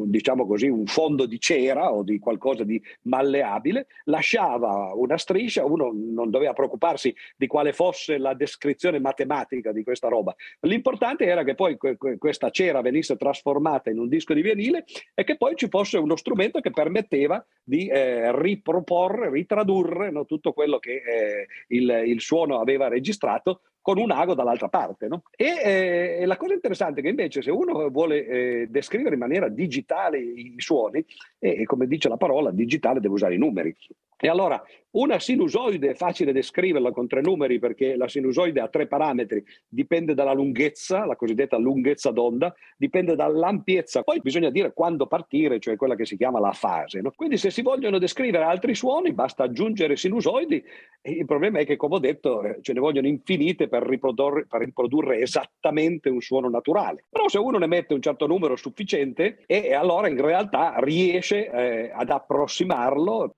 diciamo 0.07 0.47
così, 0.47 0.69
un 0.69 0.87
fondo 0.87 1.27
di 1.27 1.41
cera 1.41 1.93
o 1.93 2.05
di 2.05 2.21
qualcosa 2.21 2.63
di 2.63 2.81
malleabile, 3.03 3.89
lasciava 4.05 4.93
una 4.95 5.19
striscia, 5.19 5.65
uno 5.65 5.91
non 5.93 6.31
doveva 6.31 6.53
preoccuparsi 6.53 7.13
di 7.37 7.49
quale 7.49 7.73
fosse 7.73 8.19
la 8.19 8.35
descrizione 8.35 9.01
matematica 9.01 9.73
di 9.73 9.83
questa 9.83 10.07
roba. 10.07 10.33
L'importante 10.61 11.25
era 11.25 11.43
che 11.43 11.57
poi 11.57 11.77
que- 11.77 11.97
questa 11.97 12.51
cera 12.51 12.83
venisse 12.83 13.17
trasformata 13.17 13.91
in 13.91 13.99
un 13.99 14.07
disco 14.07 14.33
di 14.33 14.43
vinile 14.43 14.85
e 15.13 15.25
che 15.25 15.37
poi 15.37 15.57
ci 15.57 15.67
fosse 15.69 15.99
uno 15.99 16.15
strumento 16.15 16.61
che 16.61 16.71
permetteva 16.71 17.45
di 17.65 17.89
eh, 17.89 18.31
riproporre 18.41 19.29
ritradurre 19.29 20.13
no, 20.13 20.25
tutto 20.25 20.53
quello 20.53 20.79
che 20.79 21.03
eh, 21.05 21.47
il, 21.69 22.05
il, 22.07 22.21
suono 22.21 22.61
aveva 22.61 22.87
registrato 22.87 23.63
con 23.87 23.99
un 23.99 24.11
ago 24.11 24.35
dall'altra 24.35 24.67
parte. 24.67 25.07
No? 25.07 25.23
E 25.37 26.19
eh, 26.19 26.27
la 26.27 26.37
cosa 26.37 26.55
interessante 26.55 26.99
è 26.99 27.03
che 27.05 27.09
invece 27.09 27.41
se 27.41 27.53
uno 27.53 27.89
vuole 27.89 28.27
eh, 28.27 28.67
descrivere 28.69 29.15
in 29.15 29.21
maniera 29.21 29.49
digitale 29.49 30.19
i, 30.19 30.55
suoni, 30.57 31.07
e 31.39 31.65
come 31.67 31.87
dice 31.87 32.09
la 32.09 32.17
parola, 32.17 32.51
digitale 32.51 32.99
deve 32.99 33.15
usare 33.15 33.37
i 33.37 33.39
numeri. 33.39 33.73
E 34.19 34.29
allora 34.29 34.63
una 34.93 35.19
sinusoide 35.19 35.91
è 35.91 35.95
facile 35.95 36.33
descriverla 36.33 36.91
con 36.91 37.07
tre 37.07 37.21
numeri 37.21 37.59
perché 37.59 37.97
la 37.97 38.09
sinusoide 38.09 38.61
ha 38.61 38.69
tre 38.69 38.87
parametri, 38.87 39.45
dipende 39.69 40.15
dalla 40.15 40.33
lunghezza, 40.33 41.05
la 41.05 41.17
cosiddetta 41.17 41.59
lunghezza 41.59 42.11
d'onda, 42.13 42.55
dipende 42.79 43.15
dall'ampiezza, 43.15 44.03
poi 44.03 44.21
bisogna 44.21 44.49
dire 44.49 44.73
quando 44.73 45.07
partire, 45.07 45.59
cioè 45.61 45.77
quella 45.77 45.97
che 45.97 46.07
si 46.07 46.17
chiama 46.17 46.41
la 46.41 46.53
fase. 46.53 47.03
No? 47.03 47.13
Quindi 47.15 47.37
se 47.37 47.51
si 47.51 47.61
vogliono 47.61 47.99
descrivere 47.99 48.45
altri 48.45 48.75
suoni 48.75 49.13
basta 49.13 49.43
aggiungere 49.43 49.97
sinusoidi 49.97 50.65
il 51.07 51.25
problema 51.25 51.61
è 51.61 51.67
che 51.67 51.77
come 51.77 51.97
ho 51.97 51.99
detto 51.99 52.43
eh, 52.43 52.59
ce 52.63 52.73
ne 52.73 52.81
vogliono 52.81 53.07
infinite 53.07 53.69
per 53.69 53.83
riprodurre, 53.83 54.47
per 54.47 54.61
riprodurre 54.61 55.21
esattamente 55.21 56.09
un 56.09 56.21
suono 56.21 56.49
naturale. 56.49 57.05
Però 57.09 57.29
se 57.29 57.39
uno 57.39 57.59
ne 57.59 57.67
mette 57.67 57.95
un 57.95 58.03
certo 58.03 58.27
numero 58.27 58.57
sufficiente 58.57 59.45
e, 59.47 59.73
allora 59.75 60.09
in 60.09 60.21
realtà 60.21 60.75
riesce 60.79 61.49
eh, 61.51 61.91
ad 61.95 62.11
approssimarlo 62.11 63.37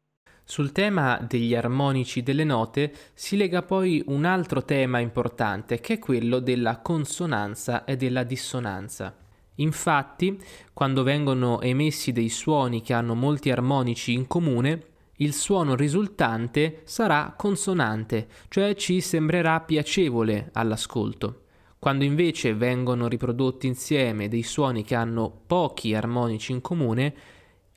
sul 0.51 0.73
tema 0.73 1.19
degli 1.29 1.55
armonici 1.55 2.23
delle 2.23 2.43
note 2.43 2.91
si 3.13 3.37
lega 3.37 3.61
poi 3.61 4.03
un 4.07 4.25
altro 4.25 4.65
tema 4.65 4.99
importante 4.99 5.79
che 5.79 5.95
è 5.95 5.99
quello 5.99 6.39
della 6.39 6.79
consonanza 6.79 7.85
e 7.85 7.99
della 7.99 8.23
dissonanza. 8.23 9.15
Infatti, 9.57 10.41
quando 10.73 11.03
vengono 11.03 11.61
emessi 11.61 12.13
dei 12.13 12.31
suoni 12.31 12.81
che 12.81 12.95
hanno 12.95 13.15
molti 13.15 13.51
armonici 13.51 14.15
in 14.15 14.27
comune, 14.27 14.85
il 15.17 15.35
suono 15.35 15.75
risultante 15.75 16.81
sarà 16.85 17.35
consonante, 17.37 18.27
cioè 18.49 18.75
ci 18.75 19.03
sembrerà 19.03 19.61
piacevole 19.61 20.49
all'ascolto. 20.55 21.43
Quando 21.79 22.05
invece 22.05 22.55
vengono 22.55 23.07
riprodotti 23.07 23.67
insieme 23.67 24.29
dei 24.29 24.43
suoni 24.43 24.83
che 24.83 24.95
hanno 24.95 25.31
pochi 25.47 25.95
armonici 25.95 26.53
in 26.53 26.63
comune, 26.63 27.15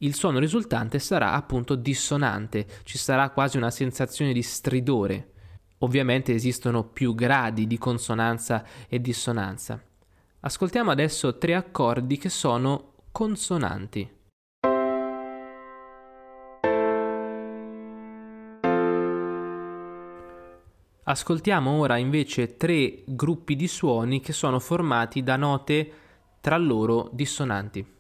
il 0.04 0.16
suono 0.16 0.40
risultante 0.40 0.98
sarà 1.00 1.34
appunto 1.34 1.76
dissonante, 1.76 2.66
ci 2.84 2.98
sarà 2.98 3.30
quasi 3.30 3.58
una 3.58 3.70
sensazione 3.70 4.34
di 4.34 4.42
stridore. 4.42 5.34
Ovviamente 5.80 6.34
esistono 6.34 6.84
più 6.84 7.14
gradi 7.14 7.68
di 7.68 7.78
consonanza 7.78 8.64
e 8.88 9.00
dissonanza. 9.00 9.82
Ascoltiamo 10.40 10.90
adesso 10.90 11.38
tre 11.38 11.54
accordi 11.54 12.18
che 12.18 12.30
sono 12.30 12.94
consonanti. 13.12 14.20
Ascoltiamo 21.04 21.72
ora 21.72 21.98
invece 21.98 22.58
tre 22.58 23.04
gruppi 23.06 23.56
di 23.56 23.68
suoni 23.68 24.20
che 24.20 24.34
sono 24.34 24.60
formati 24.60 25.22
da 25.22 25.36
note 25.36 25.94
tra 26.40 26.58
loro 26.58 27.10
dissonanti. 27.12 28.00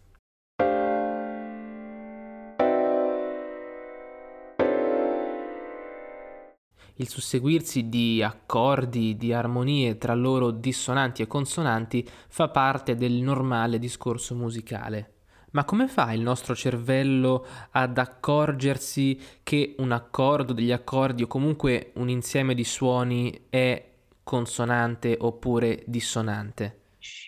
Il 7.01 7.09
susseguirsi 7.09 7.89
di 7.89 8.21
accordi, 8.21 9.17
di 9.17 9.33
armonie 9.33 9.97
tra 9.97 10.13
loro 10.13 10.51
dissonanti 10.51 11.21
e 11.21 11.27
consonanti 11.27 12.07
fa 12.27 12.49
parte 12.49 12.95
del 12.95 13.13
normale 13.13 13.79
discorso 13.79 14.35
musicale. 14.35 15.13
Ma 15.51 15.65
come 15.65 15.87
fa 15.87 16.13
il 16.13 16.21
nostro 16.21 16.55
cervello 16.55 17.45
ad 17.71 17.97
accorgersi 17.97 19.19
che 19.43 19.75
un 19.79 19.91
accordo, 19.91 20.53
degli 20.53 20.71
accordi 20.71 21.23
o 21.23 21.27
comunque 21.27 21.91
un 21.95 22.07
insieme 22.07 22.53
di 22.53 22.63
suoni 22.63 23.47
è 23.49 23.89
consonante 24.23 25.17
oppure 25.19 25.83
dissonante? 25.87 26.77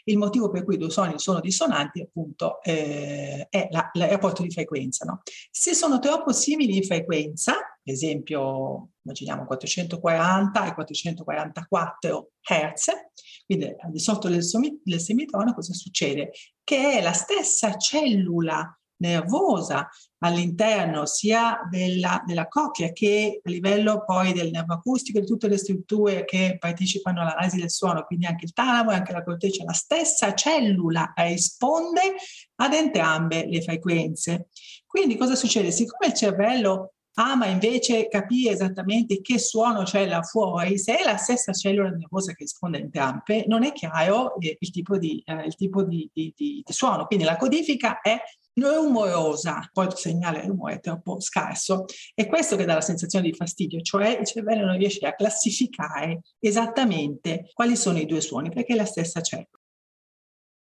Il 0.06 0.18
motivo 0.18 0.50
per 0.52 0.64
cui 0.64 0.78
due 0.78 0.92
suoni 0.92 1.18
sono 1.18 1.40
dissonanti 1.42 2.02
appunto 2.02 2.62
eh, 2.62 3.48
è 3.50 3.68
la, 3.72 3.90
il 3.94 4.08
rapporto 4.08 4.44
di 4.44 4.52
frequenza. 4.52 5.04
No? 5.04 5.22
Se 5.50 5.74
sono 5.74 6.00
troppo 6.00 6.32
simili 6.32 6.78
in 6.78 6.84
frequenza, 6.84 7.56
esempio 7.92 8.90
immaginiamo 9.04 9.46
440 9.46 10.66
e 10.66 10.74
444 10.74 12.32
Hz, 12.42 12.86
quindi 13.46 13.66
al 13.66 13.92
di 13.92 14.00
sotto 14.00 14.30
del, 14.30 14.44
del 14.84 15.00
semitono 15.00 15.54
cosa 15.54 15.74
succede? 15.74 16.32
Che 16.64 16.98
è 16.98 17.02
la 17.02 17.14
stessa 17.14 17.76
cellula 17.76 18.78
nervosa 19.04 19.90
all'interno 20.20 21.06
sia 21.06 21.60
della, 21.70 22.24
della, 22.26 22.48
cocchia 22.48 22.94
che 22.94 23.42
a 23.44 23.50
livello 23.50 24.06
poi 24.06 24.32
del 24.32 24.50
nervo 24.50 24.76
acustico, 24.76 25.20
di 25.20 25.26
tutte 25.26 25.50
le 25.50 25.58
strutture 25.58 26.24
che 26.24 26.56
partecipano 26.58 27.22
all'analisi 27.22 27.58
del 27.58 27.70
suono, 27.70 28.06
quindi 28.06 28.26
anche 28.26 28.46
il 28.46 28.54
talamo 28.54 28.92
e 28.92 28.96
anche 28.96 29.12
la 29.12 29.24
corteccia, 29.24 29.66
la 29.66 29.74
stessa 29.74 30.34
cellula 30.34 31.12
risponde 31.18 32.16
ad 32.56 32.74
entrambe 32.74 33.46
le 33.46 33.62
frequenze. 33.62 34.48
Quindi 34.86 35.18
cosa 35.18 35.36
succede? 35.36 35.72
Siccome 35.72 36.08
il 36.08 36.14
cervello 36.14 36.93
ama 37.16 37.48
invece 37.48 38.08
capire 38.08 38.54
esattamente 38.54 39.22
che 39.22 39.38
suono 39.38 39.84
c'è 39.84 40.08
là 40.08 40.22
fuori, 40.24 40.78
se 40.80 40.98
è 40.98 41.04
la 41.04 41.18
stessa 41.18 41.52
cellula 41.54 41.90
nervosa 41.90 42.34
che 42.34 42.44
risponde 42.44 42.78
a 42.78 42.82
entrambe, 42.82 43.46
non 43.48 43.64
è 43.64 43.72
chiaro 43.72 44.40
eh, 44.40 44.58
il 44.60 44.72
tipo, 44.72 44.98
di, 44.98 45.22
eh, 45.26 45.46
il 45.46 45.56
tipo 45.56 45.84
di, 45.84 46.10
di, 46.12 46.34
di, 46.36 46.64
suono. 46.68 47.06
Quindi 47.06 47.26
la 47.26 47.38
codifica 47.38 48.02
è 48.02 48.20
rumorosa, 48.56 49.68
poi 49.72 49.88
il 49.88 49.96
segnale 49.96 50.46
rumore 50.46 50.76
è 50.76 50.80
troppo 50.80 51.20
scarso. 51.20 51.86
È 52.14 52.26
questo 52.28 52.56
che 52.56 52.66
dà 52.66 52.76
la 52.76 52.82
sensazione 52.82 53.30
di 53.30 53.36
fastidio, 53.36 53.82
cioè 53.82 54.18
il 54.20 54.26
cervello 54.26 54.66
non 54.66 54.78
riesce 54.78 55.06
a 55.06 55.16
classificare 55.16 56.22
esattamente 56.40 57.50
quali 57.54 57.76
sono 57.76 58.00
i 58.00 58.06
due 58.06 58.22
suoni, 58.22 58.50
perché 58.50 58.74
è 58.74 58.78
la 58.78 58.86
stessa 58.86 59.22
cellula. 59.22 59.48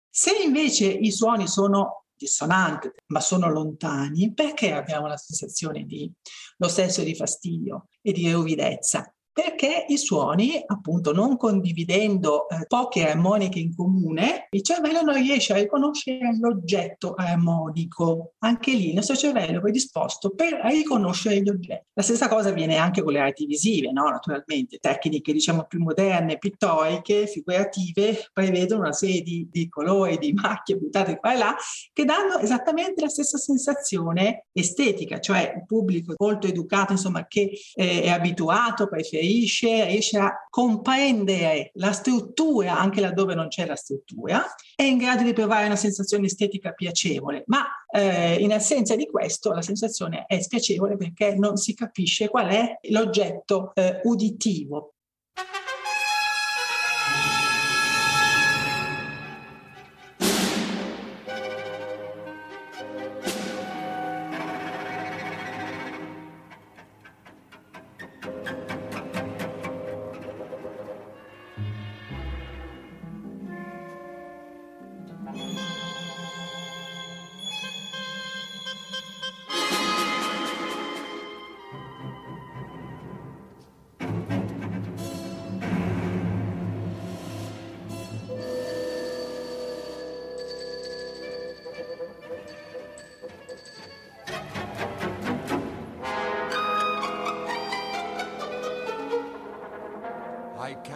Se 0.09 0.31
invece 0.43 0.85
i 0.85 1.11
suoni 1.11 1.47
sono 1.47 2.04
dissonanti, 2.15 2.89
ma 3.07 3.19
sono 3.19 3.49
lontani, 3.49 4.33
perché 4.33 4.73
abbiamo 4.73 5.07
la 5.07 5.17
sensazione 5.17 5.83
di 5.83 6.11
lo 6.57 6.67
stesso 6.67 7.03
di 7.03 7.15
fastidio 7.15 7.87
e 8.01 8.11
di 8.11 8.31
ruvidezza? 8.31 9.14
Perché 9.35 9.83
i 9.89 9.97
suoni, 9.97 10.63
appunto, 10.65 11.11
non 11.11 11.35
condividendo 11.35 12.47
eh, 12.47 12.65
poche 12.67 13.05
armoniche 13.05 13.59
in 13.59 13.75
comune, 13.75 14.47
il 14.51 14.63
cervello 14.63 15.01
non 15.01 15.15
riesce 15.15 15.51
a 15.51 15.57
riconoscere 15.57 16.37
l'oggetto 16.39 17.15
armonico. 17.15 18.35
Anche 18.39 18.71
lì 18.71 18.89
il 18.89 18.95
nostro 18.95 19.17
cervello 19.17 19.57
è 19.57 19.61
predisposto 19.61 20.29
per 20.29 20.61
riconoscere 20.63 21.41
gli 21.41 21.49
oggetti. 21.49 21.83
La 21.95 22.01
stessa 22.01 22.29
cosa 22.29 22.47
avviene 22.47 22.77
anche 22.77 23.03
con 23.03 23.11
le 23.11 23.19
arti 23.19 23.45
visive, 23.45 23.91
no? 23.91 24.07
naturalmente. 24.07 24.77
Tecniche, 24.79 25.33
diciamo, 25.33 25.65
più 25.65 25.81
moderne, 25.81 26.37
pittoriche, 26.37 27.27
figurative, 27.27 28.29
prevedono 28.31 28.83
una 28.83 28.93
serie 28.93 29.21
di, 29.21 29.49
di 29.51 29.67
colori, 29.67 30.17
di 30.17 30.31
macchie 30.31 30.77
buttate 30.77 31.17
qua 31.17 31.33
e 31.33 31.37
là, 31.37 31.53
che 31.91 32.05
danno 32.05 32.37
esattamente 32.37 33.01
la 33.01 33.09
stessa 33.09 33.37
sensazione 33.37 34.45
estetica, 34.53 35.19
cioè 35.19 35.55
il 35.57 35.65
pubblico 35.65 36.13
molto 36.19 36.47
educato, 36.47 36.93
insomma, 36.93 37.27
che 37.27 37.51
eh, 37.73 38.03
è 38.03 38.09
abituato, 38.09 38.87
preferisce 38.87 39.23
riesce, 39.25 39.85
riesce 39.85 40.17
a 40.17 40.33
comprendere 40.49 41.71
la 41.75 41.91
struttura 41.91 42.77
anche 42.77 43.01
laddove 43.01 43.35
non 43.35 43.47
c'è 43.47 43.65
la 43.65 43.75
struttura, 43.75 44.43
è 44.75 44.83
in 44.83 44.97
grado 44.97 45.23
di 45.23 45.33
provare 45.33 45.65
una 45.65 45.75
sensazione 45.75 46.27
estetica 46.27 46.71
piacevole, 46.71 47.43
ma 47.47 47.65
eh, 47.91 48.35
in 48.35 48.53
assenza 48.53 48.95
di 48.95 49.07
questo 49.07 49.51
la 49.51 49.61
sensazione 49.61 50.25
è 50.27 50.39
spiacevole 50.41 50.97
perché 50.97 51.35
non 51.35 51.57
si 51.57 51.73
capisce 51.73 52.29
qual 52.29 52.47
è 52.47 52.79
l'oggetto 52.89 53.71
eh, 53.73 54.01
uditivo. 54.03 54.94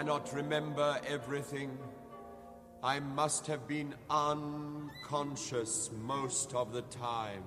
Not 0.03 0.31
remember 0.33 0.99
everything. 1.05 1.69
I 2.81 2.99
must 2.99 3.45
have 3.47 3.67
been 3.67 3.93
unconscious 4.09 5.91
most 6.01 6.53
of 6.53 6.71
the 6.71 6.83
time. 6.87 7.43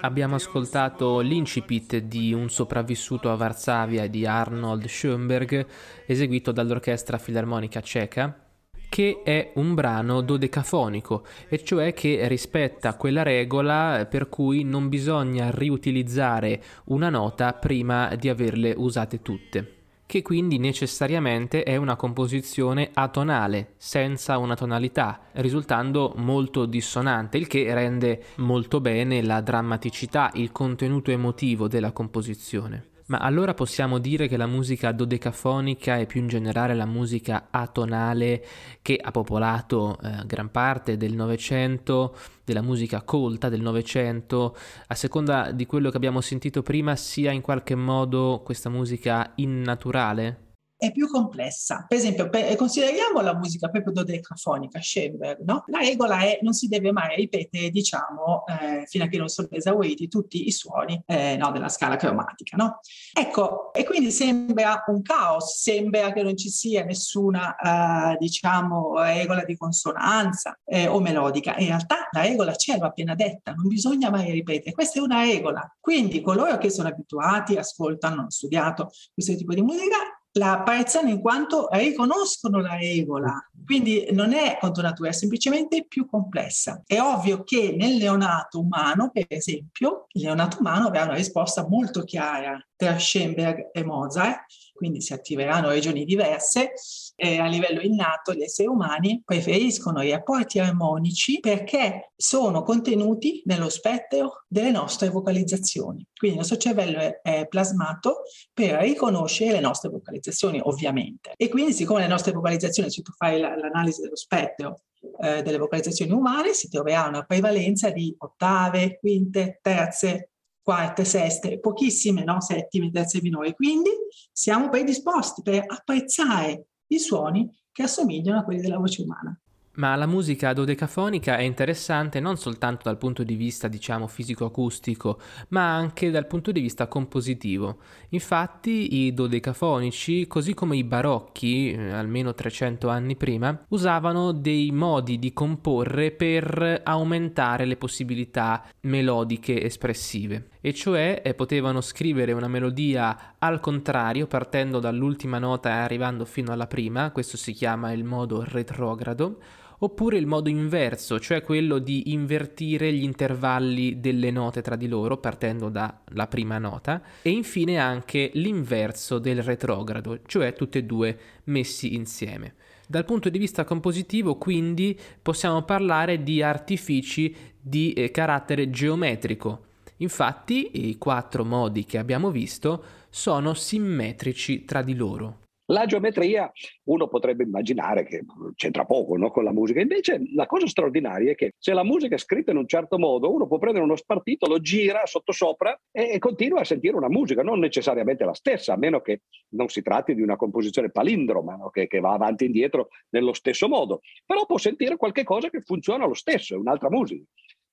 Abbiamo 0.00 0.34
ascoltato 0.36 1.20
l'incipit 1.20 1.96
di 1.96 2.32
Un 2.32 2.48
sopravvissuto 2.48 3.32
a 3.32 3.34
Varsavia 3.34 4.06
di 4.06 4.26
Arnold 4.26 4.86
Schoenberg, 4.86 5.66
eseguito 6.06 6.52
dall'Orchestra 6.52 7.18
Filarmonica 7.18 7.80
Ceca, 7.80 8.49
che 8.90 9.22
è 9.24 9.52
un 9.54 9.72
brano 9.72 10.20
dodecafonico, 10.20 11.24
e 11.48 11.62
cioè 11.64 11.94
che 11.94 12.28
rispetta 12.28 12.96
quella 12.96 13.22
regola 13.22 14.06
per 14.10 14.28
cui 14.28 14.64
non 14.64 14.90
bisogna 14.90 15.50
riutilizzare 15.50 16.60
una 16.86 17.08
nota 17.08 17.52
prima 17.54 18.14
di 18.16 18.28
averle 18.28 18.74
usate 18.76 19.22
tutte 19.22 19.76
che 20.10 20.22
quindi 20.22 20.58
necessariamente 20.58 21.62
è 21.62 21.76
una 21.76 21.94
composizione 21.94 22.90
atonale, 22.94 23.74
senza 23.76 24.38
una 24.38 24.56
tonalità, 24.56 25.20
risultando 25.34 26.14
molto 26.16 26.66
dissonante, 26.66 27.38
il 27.38 27.46
che 27.46 27.72
rende 27.72 28.24
molto 28.38 28.80
bene 28.80 29.22
la 29.22 29.40
drammaticità, 29.40 30.32
il 30.34 30.50
contenuto 30.50 31.12
emotivo 31.12 31.68
della 31.68 31.92
composizione. 31.92 32.89
Ma 33.10 33.18
allora 33.18 33.54
possiamo 33.54 33.98
dire 33.98 34.28
che 34.28 34.36
la 34.36 34.46
musica 34.46 34.92
dodecafonica 34.92 35.98
e 35.98 36.06
più 36.06 36.20
in 36.20 36.28
generale 36.28 36.74
la 36.74 36.86
musica 36.86 37.48
atonale 37.50 38.44
che 38.82 39.00
ha 39.02 39.10
popolato 39.10 39.98
eh, 40.00 40.22
gran 40.26 40.48
parte 40.52 40.96
del 40.96 41.14
Novecento, 41.14 42.16
della 42.44 42.62
musica 42.62 43.02
colta 43.02 43.48
del 43.48 43.62
Novecento, 43.62 44.56
a 44.86 44.94
seconda 44.94 45.50
di 45.50 45.66
quello 45.66 45.90
che 45.90 45.96
abbiamo 45.96 46.20
sentito 46.20 46.62
prima, 46.62 46.94
sia 46.94 47.32
in 47.32 47.40
qualche 47.40 47.74
modo 47.74 48.42
questa 48.44 48.68
musica 48.68 49.32
innaturale? 49.34 50.49
È 50.80 50.92
più 50.92 51.08
complessa. 51.08 51.84
Per 51.86 51.98
esempio, 51.98 52.30
per, 52.30 52.56
consideriamo 52.56 53.20
la 53.20 53.36
musica 53.36 53.68
proprio 53.68 53.92
dodecafonica, 53.92 54.80
Schoenberg, 54.80 55.42
no? 55.44 55.64
La 55.66 55.80
regola 55.80 56.20
è 56.20 56.38
non 56.40 56.54
si 56.54 56.68
deve 56.68 56.90
mai 56.90 57.16
ripetere, 57.16 57.68
diciamo, 57.68 58.44
eh, 58.46 58.86
fino 58.86 59.04
a 59.04 59.06
che 59.08 59.18
non 59.18 59.28
sono 59.28 59.48
esauriti 59.50 60.08
tutti 60.08 60.46
i 60.46 60.50
suoni 60.50 61.00
eh, 61.04 61.36
no, 61.36 61.50
della 61.50 61.68
scala 61.68 61.96
cromatica, 61.96 62.56
no? 62.56 62.80
Ecco, 63.12 63.74
e 63.74 63.84
quindi 63.84 64.10
sembra 64.10 64.82
un 64.86 65.02
caos, 65.02 65.60
sembra 65.60 66.12
che 66.12 66.22
non 66.22 66.34
ci 66.34 66.48
sia 66.48 66.82
nessuna, 66.82 67.56
eh, 67.56 68.16
diciamo, 68.18 68.94
regola 69.02 69.44
di 69.44 69.58
consonanza 69.58 70.58
eh, 70.64 70.86
o 70.86 70.98
melodica. 71.00 71.58
In 71.58 71.66
realtà 71.66 72.08
la 72.10 72.22
regola 72.22 72.52
c'è, 72.52 72.78
l'ho 72.78 72.86
appena 72.86 73.14
detta, 73.14 73.52
non 73.52 73.68
bisogna 73.68 74.08
mai 74.08 74.30
ripetere. 74.30 74.72
Questa 74.72 74.98
è 74.98 75.02
una 75.02 75.24
regola. 75.24 75.76
Quindi 75.78 76.22
coloro 76.22 76.56
che 76.56 76.70
sono 76.70 76.88
abituati, 76.88 77.56
ascoltano, 77.56 78.20
hanno 78.20 78.30
studiato 78.30 78.90
questo 79.12 79.36
tipo 79.36 79.52
di 79.52 79.60
musica, 79.60 79.96
la 80.32 80.52
apprezzano 80.52 81.08
in 81.08 81.20
quanto 81.20 81.68
riconoscono 81.72 82.60
la 82.60 82.76
regola, 82.76 83.50
quindi 83.64 84.08
non 84.12 84.32
è 84.32 84.58
contro 84.60 84.82
natura, 84.82 85.10
è 85.10 85.12
semplicemente 85.12 85.86
più 85.86 86.06
complessa. 86.06 86.82
È 86.86 87.00
ovvio 87.00 87.42
che 87.42 87.74
nel 87.76 87.96
neonato 87.96 88.60
umano, 88.60 89.10
per 89.12 89.26
esempio, 89.28 90.06
il 90.12 90.24
neonato 90.24 90.58
umano 90.60 90.86
avrà 90.86 91.04
una 91.04 91.14
risposta 91.14 91.66
molto 91.66 92.02
chiara 92.02 92.60
tra 92.76 92.98
Schoenberg 92.98 93.70
e 93.72 93.84
Mozart, 93.84 94.44
quindi 94.72 95.00
si 95.00 95.12
attiveranno 95.12 95.68
regioni 95.68 96.04
diverse. 96.04 96.72
Eh, 97.22 97.38
a 97.38 97.44
livello 97.48 97.82
innato 97.82 98.32
gli 98.32 98.40
esseri 98.40 98.66
umani 98.66 99.20
preferiscono 99.22 100.00
i 100.00 100.10
rapporti 100.10 100.58
armonici 100.58 101.38
perché 101.38 102.12
sono 102.16 102.62
contenuti 102.62 103.42
nello 103.44 103.68
spettro 103.68 104.44
delle 104.48 104.70
nostre 104.70 105.10
vocalizzazioni. 105.10 106.06
Quindi 106.16 106.38
il 106.38 106.42
nostro 106.42 106.56
cervello 106.56 107.20
è, 107.20 107.46
plasmato 107.46 108.22
per 108.54 108.80
riconoscere 108.80 109.52
le 109.52 109.60
nostre 109.60 109.90
vocalizzazioni, 109.90 110.60
ovviamente. 110.62 111.34
E 111.36 111.50
quindi 111.50 111.74
siccome 111.74 112.00
le 112.00 112.06
nostre 112.06 112.32
vocalizzazioni, 112.32 112.90
se 112.90 113.02
tu 113.02 113.12
fai 113.12 113.38
la, 113.38 113.54
l'analisi 113.54 114.00
dello 114.00 114.16
spettro 114.16 114.84
eh, 115.20 115.42
delle 115.42 115.58
vocalizzazioni 115.58 116.12
umane, 116.12 116.54
si 116.54 116.70
troverà 116.70 117.06
una 117.06 117.24
prevalenza 117.24 117.90
di 117.90 118.14
ottave, 118.16 118.98
quinte, 118.98 119.58
terze, 119.60 120.30
quarte, 120.62 121.04
seste, 121.04 121.58
pochissime 121.58 122.24
no? 122.24 122.40
settime, 122.40 122.90
terze 122.90 123.20
minori. 123.20 123.54
Quindi 123.54 123.90
siamo 124.32 124.68
predisposti 124.68 125.42
per 125.42 125.64
apprezzare 125.66 126.66
i 126.90 126.98
suoni 126.98 127.50
che 127.72 127.82
assomigliano 127.82 128.40
a 128.40 128.42
quelli 128.42 128.60
della 128.60 128.78
voce 128.78 129.02
umana. 129.02 129.38
Ma 129.80 129.96
la 129.96 130.04
musica 130.04 130.52
dodecafonica 130.52 131.38
è 131.38 131.40
interessante 131.40 132.20
non 132.20 132.36
soltanto 132.36 132.82
dal 132.84 132.98
punto 132.98 133.22
di 133.22 133.34
vista, 133.34 133.66
diciamo, 133.66 134.06
fisico-acustico, 134.08 135.18
ma 135.48 135.74
anche 135.74 136.10
dal 136.10 136.26
punto 136.26 136.52
di 136.52 136.60
vista 136.60 136.86
compositivo. 136.86 137.78
Infatti 138.10 139.06
i 139.06 139.14
dodecafonici, 139.14 140.26
così 140.26 140.52
come 140.52 140.76
i 140.76 140.84
barocchi, 140.84 141.72
eh, 141.72 141.92
almeno 141.92 142.34
300 142.34 142.90
anni 142.90 143.16
prima, 143.16 143.58
usavano 143.68 144.32
dei 144.32 144.70
modi 144.70 145.18
di 145.18 145.32
comporre 145.32 146.10
per 146.10 146.82
aumentare 146.84 147.64
le 147.64 147.76
possibilità 147.76 148.62
melodiche 148.82 149.62
espressive, 149.62 150.48
e 150.60 150.74
cioè 150.74 151.22
eh, 151.24 151.32
potevano 151.32 151.80
scrivere 151.80 152.32
una 152.32 152.48
melodia 152.48 153.36
al 153.38 153.60
contrario, 153.60 154.26
partendo 154.26 154.78
dall'ultima 154.78 155.38
nota 155.38 155.70
e 155.70 155.78
arrivando 155.78 156.26
fino 156.26 156.52
alla 156.52 156.66
prima, 156.66 157.12
questo 157.12 157.38
si 157.38 157.52
chiama 157.54 157.92
il 157.92 158.04
modo 158.04 158.44
retrogrado, 158.46 159.38
oppure 159.82 160.18
il 160.18 160.26
modo 160.26 160.48
inverso, 160.48 161.18
cioè 161.20 161.42
quello 161.42 161.78
di 161.78 162.12
invertire 162.12 162.92
gli 162.92 163.02
intervalli 163.02 164.00
delle 164.00 164.30
note 164.30 164.62
tra 164.62 164.76
di 164.76 164.88
loro 164.88 165.18
partendo 165.18 165.68
dalla 165.68 166.26
prima 166.28 166.58
nota 166.58 167.02
e 167.22 167.30
infine 167.30 167.78
anche 167.78 168.30
l'inverso 168.34 169.18
del 169.18 169.42
retrogrado, 169.42 170.20
cioè 170.26 170.54
tutti 170.54 170.78
e 170.78 170.84
due 170.84 171.18
messi 171.44 171.94
insieme. 171.94 172.54
Dal 172.86 173.04
punto 173.04 173.28
di 173.28 173.38
vista 173.38 173.64
compositivo, 173.64 174.36
quindi, 174.36 174.98
possiamo 175.22 175.62
parlare 175.62 176.24
di 176.24 176.42
artifici 176.42 177.32
di 177.60 177.92
eh, 177.92 178.10
carattere 178.10 178.68
geometrico. 178.68 179.66
Infatti, 179.98 180.88
i 180.88 180.98
quattro 180.98 181.44
modi 181.44 181.84
che 181.84 181.98
abbiamo 181.98 182.32
visto 182.32 182.82
sono 183.08 183.54
simmetrici 183.54 184.64
tra 184.64 184.82
di 184.82 184.96
loro. 184.96 185.49
La 185.70 185.86
geometria 185.86 186.50
uno 186.84 187.06
potrebbe 187.06 187.44
immaginare 187.44 188.04
che 188.04 188.24
c'entra 188.56 188.84
poco 188.84 189.16
no, 189.16 189.30
con 189.30 189.44
la 189.44 189.52
musica, 189.52 189.80
invece 189.80 190.20
la 190.34 190.46
cosa 190.46 190.66
straordinaria 190.66 191.30
è 191.30 191.34
che 191.36 191.52
se 191.58 191.72
la 191.72 191.84
musica 191.84 192.16
è 192.16 192.18
scritta 192.18 192.50
in 192.50 192.56
un 192.56 192.66
certo 192.66 192.98
modo, 192.98 193.32
uno 193.32 193.46
può 193.46 193.58
prendere 193.58 193.84
uno 193.84 193.94
spartito, 193.94 194.48
lo 194.48 194.60
gira 194.60 195.06
sottosopra 195.06 195.78
e, 195.92 196.14
e 196.14 196.18
continua 196.18 196.60
a 196.60 196.64
sentire 196.64 196.96
una 196.96 197.08
musica, 197.08 197.42
non 197.42 197.60
necessariamente 197.60 198.24
la 198.24 198.34
stessa, 198.34 198.72
a 198.72 198.76
meno 198.76 199.00
che 199.00 199.22
non 199.50 199.68
si 199.68 199.80
tratti 199.80 200.14
di 200.14 200.22
una 200.22 200.36
composizione 200.36 200.90
palindroma 200.90 201.54
no, 201.54 201.70
che, 201.70 201.86
che 201.86 202.00
va 202.00 202.14
avanti 202.14 202.44
e 202.44 202.46
indietro 202.48 202.88
nello 203.10 203.32
stesso 203.32 203.68
modo, 203.68 204.00
però 204.26 204.46
può 204.46 204.58
sentire 204.58 204.96
qualche 204.96 205.22
cosa 205.22 205.50
che 205.50 205.60
funziona 205.60 206.04
lo 206.04 206.14
stesso, 206.14 206.54
è 206.54 206.58
un'altra 206.58 206.90
musica. 206.90 207.22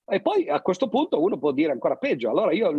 E 0.09 0.21
poi 0.21 0.47
a 0.47 0.61
questo 0.61 0.87
punto 0.87 1.21
uno 1.21 1.37
può 1.37 1.51
dire 1.51 1.73
ancora 1.73 1.97
peggio, 1.97 2.29
allora 2.29 2.53
io 2.53 2.71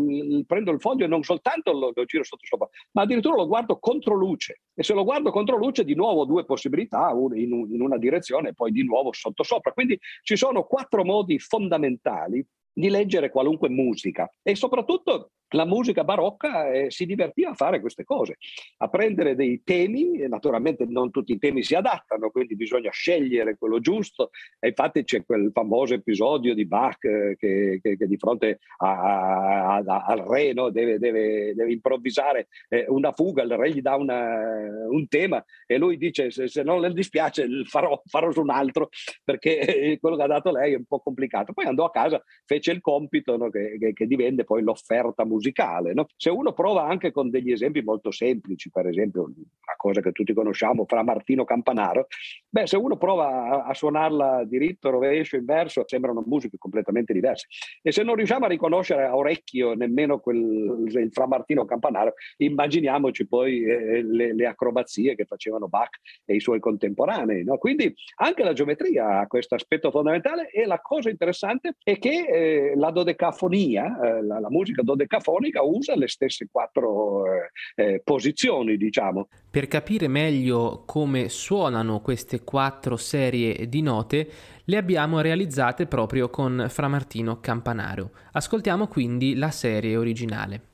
prendo 0.47 0.71
il 0.71 0.81
foglio 0.81 1.05
e 1.05 1.09
non 1.09 1.23
soltanto 1.23 1.73
lo, 1.73 1.93
lo 1.95 2.05
giro 2.05 2.25
sotto 2.25 2.47
sopra, 2.47 2.67
ma 2.93 3.03
addirittura 3.03 3.37
lo 3.37 3.47
guardo 3.47 3.79
contro 3.79 4.15
luce. 4.15 4.63
E 4.75 4.83
se 4.83 4.95
lo 4.95 5.05
guardo 5.05 5.31
contro 5.31 5.59
luce, 5.59 5.85
di 5.85 5.95
nuovo 5.95 6.25
due 6.25 6.47
possibilità, 6.47 7.13
una 7.13 7.37
in, 7.37 7.53
un, 7.53 7.71
in 7.71 7.83
una 7.83 7.99
direzione 7.99 8.49
e 8.49 8.55
poi 8.55 8.73
di 8.73 8.83
nuovo 8.83 9.13
sotto 9.13 9.43
sopra. 9.43 9.73
Quindi 9.73 9.99
ci 10.23 10.37
sono 10.37 10.65
quattro 10.65 11.05
modi 11.05 11.39
fondamentali 11.39 12.43
di 12.73 12.89
leggere 12.89 13.29
qualunque 13.29 13.69
musica 13.69 14.31
e 14.43 14.55
soprattutto 14.55 15.33
la 15.51 15.65
musica 15.65 16.05
barocca 16.05 16.71
eh, 16.71 16.91
si 16.91 17.07
divertiva 17.07 17.51
a 17.51 17.55
fare 17.55 17.81
queste 17.81 18.05
cose, 18.05 18.37
a 18.79 18.89
prendere 18.89 19.35
dei 19.35 19.63
temi, 19.65 20.19
e 20.21 20.29
naturalmente 20.29 20.85
non 20.87 21.11
tutti 21.11 21.33
i 21.33 21.39
temi 21.39 21.63
si 21.63 21.75
adattano, 21.75 22.31
quindi 22.31 22.55
bisogna 22.57 22.91
scegliere 22.91 23.57
quello 23.57 23.81
giusto, 23.81 24.31
e 24.59 24.69
infatti 24.69 25.05
c'è 25.05 25.25
quel 25.25 25.51
famoso 25.53 25.95
episodio 25.95 26.55
di 26.55 26.67
Bach 26.67 27.03
eh, 27.05 27.37
che, 27.39 27.81
che, 27.83 27.97
che, 27.97 28.07
di 28.07 28.17
fronte 28.19 28.59
a, 28.79 29.77
a, 29.77 29.83
a, 29.85 30.05
al 30.05 30.19
re 30.19 30.53
no, 30.53 30.71
deve, 30.71 30.99
deve, 30.99 31.55
deve, 31.55 31.73
improvvisare 31.73 32.49
eh, 32.69 32.85
una 32.89 33.13
fuga, 33.13 33.43
il 33.43 33.57
re 33.57 33.73
gli 33.73 33.81
dà 33.81 33.97
una, 33.97 34.67
un 34.89 35.07
tema 35.09 35.43
e 35.67 35.79
lui 35.79 35.97
dice 35.97 36.31
se, 36.31 36.49
se 36.49 36.63
non 36.63 36.81
le 36.81 36.93
dispiace 36.93 37.47
farò, 37.65 38.01
farò 38.05 38.31
su 38.33 38.41
un 38.41 38.51
altro 38.51 38.89
perché 39.25 39.97
quello 40.01 40.17
che 40.17 40.23
ha 40.23 40.27
dato 40.27 40.51
lei 40.51 40.73
è 40.73 40.77
un 40.77 40.85
po' 40.85 41.01
complicato. 41.01 41.53
Poi 41.53 41.67
andò 41.67 41.85
a 41.85 41.91
casa, 41.91 42.23
fece 42.45 42.73
il 42.73 42.81
compito 42.81 43.37
no, 43.37 43.51
che, 43.51 43.93
che 43.95 44.07
divenne 44.07 44.45
poi 44.45 44.63
l'offerta 44.63 45.25
musicale 45.25 45.38
musicale. 45.39 45.95
No? 45.95 46.07
Se 46.17 46.31
uno 46.31 46.53
prova 46.53 46.87
anche 46.87 47.13
con 47.13 47.31
degli 47.31 47.53
esempi 47.53 47.81
molto 47.83 48.11
semplici, 48.11 48.71
per 48.71 48.87
esempio 48.87 49.23
una 49.23 49.77
cosa 49.77 50.01
che 50.01 50.13
tutti 50.13 50.35
conosciamo 50.35 50.85
fra 50.85 51.03
Martino 51.03 51.45
Campanaro, 51.45 52.09
Beh, 52.51 52.67
se 52.67 52.77
uno 52.79 52.97
prova 52.97 53.65
a, 53.65 53.75
suonarla 53.75 54.45
diritto, 54.45 54.89
rovescio, 54.89 55.37
inverso, 55.37 55.85
sembrano 55.87 56.25
musiche 56.27 56.57
completamente 56.57 57.13
diverse. 57.13 57.47
E 57.83 57.93
se 57.93 58.03
non 58.03 58.15
riusciamo 58.15 58.47
a 58.47 58.49
riconoscere 58.49 59.05
a 59.05 59.15
orecchio 59.15 59.75
nemmeno 59.75 60.19
quel, 60.19 60.85
il 60.87 61.11
framartino 61.13 61.67
campanario, 61.67 62.15
immaginiamoci 62.39 63.29
poi 63.29 63.63
eh, 63.65 64.03
le, 64.03 64.35
le, 64.35 64.47
acrobazie 64.47 65.15
che 65.15 65.27
facevano 65.27 65.69
Bach 65.69 65.99
e 66.25 66.37
i 66.37 66.41
suoi 66.41 66.59
contemporanei. 66.59 67.45
No? 67.45 67.59
Quindi 67.59 67.95
anche 68.17 68.43
la 68.43 68.55
geometria 68.55 69.21
ha 69.21 69.27
questo 69.27 69.55
aspetto 69.55 69.91
fondamentale 69.91 70.49
e 70.51 70.65
la 70.65 70.81
cosa 70.81 71.11
interessante 71.11 71.75
è 71.83 71.99
che 71.99 72.27
eh, 72.27 72.73
la 72.77 72.91
dodecafonia, 72.91 74.01
eh, 74.01 74.25
la, 74.25 74.41
la, 74.41 74.51
musica 74.51 74.81
dodecafonica 74.81 75.63
usa 75.63 75.95
le 75.97 76.09
stesse 76.09 76.49
quattro 76.51 77.27
eh, 77.27 77.51
eh, 77.75 78.01
posizioni, 78.03 78.79
diciamo. 78.79 79.29
Per 79.51 79.67
capire 79.67 80.09
meglio 80.09 80.83
come 80.85 81.31
suonano 81.31 82.01
queste 82.01 82.45
quattro 82.45 82.97
serie 82.97 83.67
di 83.69 83.81
note 83.81 84.31
le 84.65 84.77
abbiamo 84.77 85.21
realizzate 85.21 85.87
proprio 85.87 86.29
con 86.29 86.67
Fra 86.69 86.87
Martino 86.87 87.41
Campanaro. 87.41 88.11
Ascoltiamo 88.33 88.89
quindi 88.89 89.35
la 89.37 89.51
serie 89.51 89.97
originale. 89.97 90.68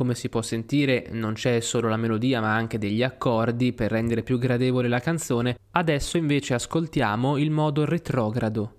Come 0.00 0.14
si 0.14 0.30
può 0.30 0.40
sentire 0.40 1.08
non 1.10 1.34
c'è 1.34 1.60
solo 1.60 1.86
la 1.86 1.98
melodia 1.98 2.40
ma 2.40 2.54
anche 2.54 2.78
degli 2.78 3.02
accordi 3.02 3.74
per 3.74 3.90
rendere 3.90 4.22
più 4.22 4.38
gradevole 4.38 4.88
la 4.88 4.98
canzone, 4.98 5.58
adesso 5.72 6.16
invece 6.16 6.54
ascoltiamo 6.54 7.36
il 7.36 7.50
modo 7.50 7.84
retrogrado. 7.84 8.78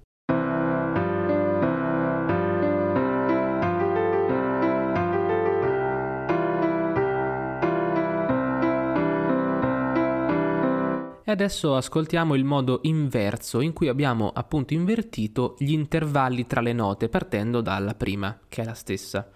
E 11.23 11.31
adesso 11.31 11.75
ascoltiamo 11.75 12.34
il 12.34 12.43
modo 12.43 12.79
inverso 12.81 13.62
in 13.62 13.73
cui 13.73 13.89
abbiamo 13.89 14.31
appunto 14.34 14.73
invertito 14.73 15.53
gli 15.60 15.73
intervalli 15.73 16.47
tra 16.47 16.62
le 16.62 16.73
note 16.73 17.10
partendo 17.10 17.62
dalla 17.62 17.93
prima, 17.93 18.39
che 18.49 18.63
è 18.63 18.65
la 18.65 18.73
stessa. 18.73 19.34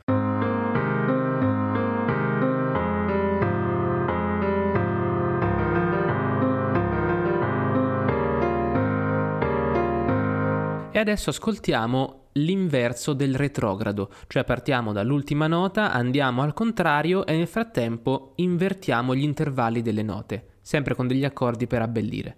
E 10.96 11.00
adesso 11.00 11.30
ascoltiamo 11.30 12.30
l'inverso 12.36 13.12
del 13.12 13.36
retrogrado, 13.36 14.10
cioè 14.28 14.46
partiamo 14.46 14.94
dall'ultima 14.94 15.46
nota, 15.46 15.92
andiamo 15.92 16.42
al 16.42 16.54
contrario 16.54 17.26
e 17.26 17.36
nel 17.36 17.48
frattempo 17.48 18.32
invertiamo 18.38 19.14
gli 19.14 19.24
intervalli 19.24 19.82
delle 19.82 20.04
note 20.04 20.60
sempre 20.62 20.96
con 20.96 21.06
degli 21.06 21.26
accordi 21.26 21.68
per 21.68 21.82
abbellire. 21.82 22.38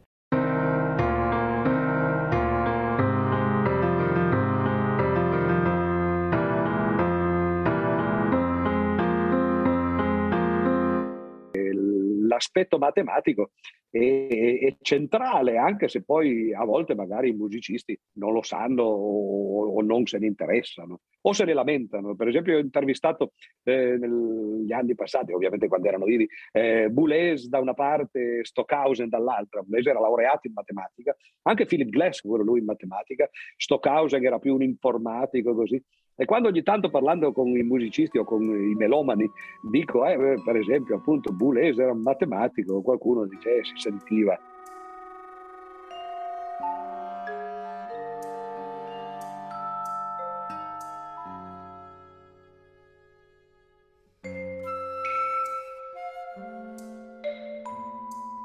l'aspetto 12.38 12.78
matematico 12.78 13.52
è, 13.97 14.60
è, 14.60 14.75
centrale, 14.81 15.57
anche 15.57 15.88
se 15.88 16.03
poi 16.03 16.53
a 16.53 16.63
volte 16.63 16.95
magari 16.95 17.29
i 17.29 17.33
musicisti 17.33 17.97
non 18.13 18.33
lo 18.33 18.41
sanno 18.41 18.83
o, 18.83 19.75
o 19.75 19.81
non 19.81 20.05
se 20.05 20.19
ne 20.19 20.27
interessano 20.27 21.01
o 21.21 21.33
se 21.33 21.45
ne 21.45 21.53
lamentano. 21.53 22.15
Per 22.15 22.27
esempio, 22.27 22.55
ho 22.55 22.60
intervistato 22.60 23.33
eh, 23.63 23.97
negli 23.97 24.71
anni 24.71 24.95
passati, 24.95 25.33
ovviamente 25.33 25.67
quando 25.67 25.88
erano 25.88 26.05
vivi, 26.05 26.27
eh, 26.51 26.89
Boulez 26.89 27.47
da 27.47 27.60
una 27.60 27.73
parte, 27.73 28.43
Stockhausen 28.43 29.10
dall'altra. 29.10 29.62
Boulez 29.62 29.86
era 29.86 29.99
laureato 29.99 30.47
in 30.47 30.53
matematica, 30.53 31.15
anche 31.43 31.65
Philip 31.65 31.89
Glass, 31.89 32.21
quello 32.21 32.43
lui 32.43 32.60
in 32.60 32.65
matematica, 32.65 33.29
Stockhausen 33.57 34.23
era 34.23 34.39
più 34.39 34.53
un 34.53 34.63
informatico 34.63 35.53
così. 35.53 35.81
E 36.19 36.25
quando 36.25 36.47
ogni 36.47 36.63
tanto 36.63 36.89
parlando 36.89 37.32
con 37.32 37.47
i 37.49 37.62
musicisti 37.62 38.17
o 38.17 38.23
con 38.23 38.41
i 38.41 38.73
melomani 38.73 39.32
dico, 39.62 40.03
eh, 40.03 40.41
per 40.43 40.56
esempio, 40.56 40.95
appunto, 40.95 41.32
Boulez 41.32 41.77
era 41.77 41.91
un 41.91 42.01
matematico, 42.01 42.82
qualcuno 42.82 43.25
dice, 43.25 43.58
eh, 43.58 43.63
si 43.63 43.73
sentiva 43.75 44.38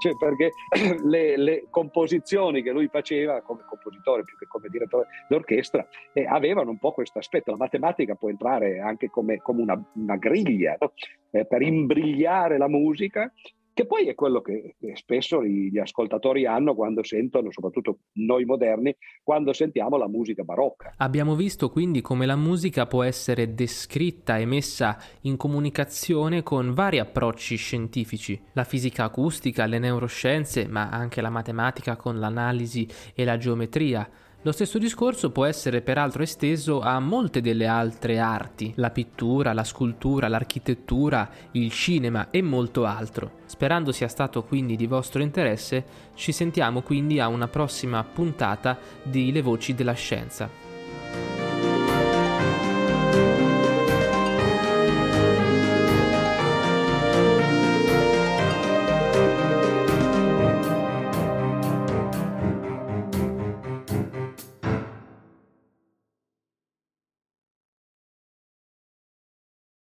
cioè 0.02 0.16
perché 0.16 0.50
le, 1.06 1.36
le, 1.36 1.66
composizioni 1.70 2.60
che 2.60 2.72
lui 2.72 2.88
faceva 2.88 3.40
come 3.40 3.62
compositore 3.64 4.24
più 4.24 4.36
che 4.36 4.46
come 4.48 4.68
direttore 4.68 5.06
d'orchestra 5.28 5.86
eh, 6.12 6.26
avevano 6.26 6.70
un 6.70 6.78
po' 6.78 6.90
questo 6.90 7.20
aspetto. 7.20 7.52
La 7.52 7.56
matematica 7.56 8.16
può 8.16 8.28
entrare 8.28 8.80
anche 8.80 9.08
come, 9.08 9.36
come 9.38 9.62
una, 9.62 9.80
una, 9.94 10.16
griglia 10.16 10.76
no? 10.80 10.92
eh, 11.30 11.46
per 11.46 11.62
imbrigliare 11.62 12.58
la 12.58 12.68
musica 12.68 13.32
che 13.74 13.86
poi 13.86 14.06
è 14.06 14.14
quello 14.14 14.40
che, 14.40 14.76
spesso 14.94 15.42
gli 15.44 15.78
ascoltatori 15.78 16.46
hanno 16.46 16.74
quando 16.74 17.02
sentono, 17.02 17.50
soprattutto 17.50 17.98
noi 18.14 18.44
moderni, 18.44 18.94
quando 19.22 19.52
sentiamo 19.52 19.96
la 19.96 20.08
musica 20.08 20.42
barocca. 20.42 20.94
Abbiamo 20.98 21.34
visto 21.34 21.70
quindi 21.70 22.00
come 22.00 22.26
la 22.26 22.36
musica 22.36 22.86
può 22.86 23.02
essere 23.02 23.54
descritta 23.54 24.38
e 24.38 24.44
messa 24.44 24.98
in 25.22 25.36
comunicazione 25.36 26.42
con 26.42 26.74
vari 26.74 26.98
approcci 26.98 27.56
scientifici, 27.56 28.40
la 28.52 28.64
fisica 28.64 29.04
acustica, 29.04 29.66
le 29.66 29.78
neuroscienze, 29.78 30.66
ma 30.68 30.90
anche 30.90 31.20
la 31.20 31.30
matematica 31.30 31.96
con 31.96 32.18
l'analisi 32.18 32.86
e 33.14 33.24
la 33.24 33.36
geometria 33.36 34.08
lo 34.44 34.50
stesso 34.50 34.78
discorso 34.78 35.30
può 35.30 35.44
essere 35.44 35.82
peraltro 35.82 36.24
esteso 36.24 36.80
a 36.80 36.98
molte 36.98 37.40
delle 37.40 37.66
altre 37.66 38.18
arti, 38.18 38.72
la 38.76 38.90
pittura, 38.90 39.52
la 39.52 39.62
scultura, 39.62 40.26
l'architettura, 40.26 41.30
il 41.52 41.70
cinema 41.70 42.28
e 42.30 42.42
molto 42.42 42.84
altro. 42.84 43.40
Sperando 43.46 43.92
sia 43.92 44.08
stato 44.08 44.42
quindi 44.42 44.74
di 44.74 44.88
vostro 44.88 45.22
interesse, 45.22 45.84
ci 46.14 46.32
sentiamo 46.32 46.82
quindi 46.82 47.20
a 47.20 47.28
una 47.28 47.46
prossima 47.46 48.02
puntata 48.02 48.76
di 49.02 49.30
Le 49.30 49.42
Voci 49.42 49.74
della 49.76 49.94
Scienza. 49.94 51.41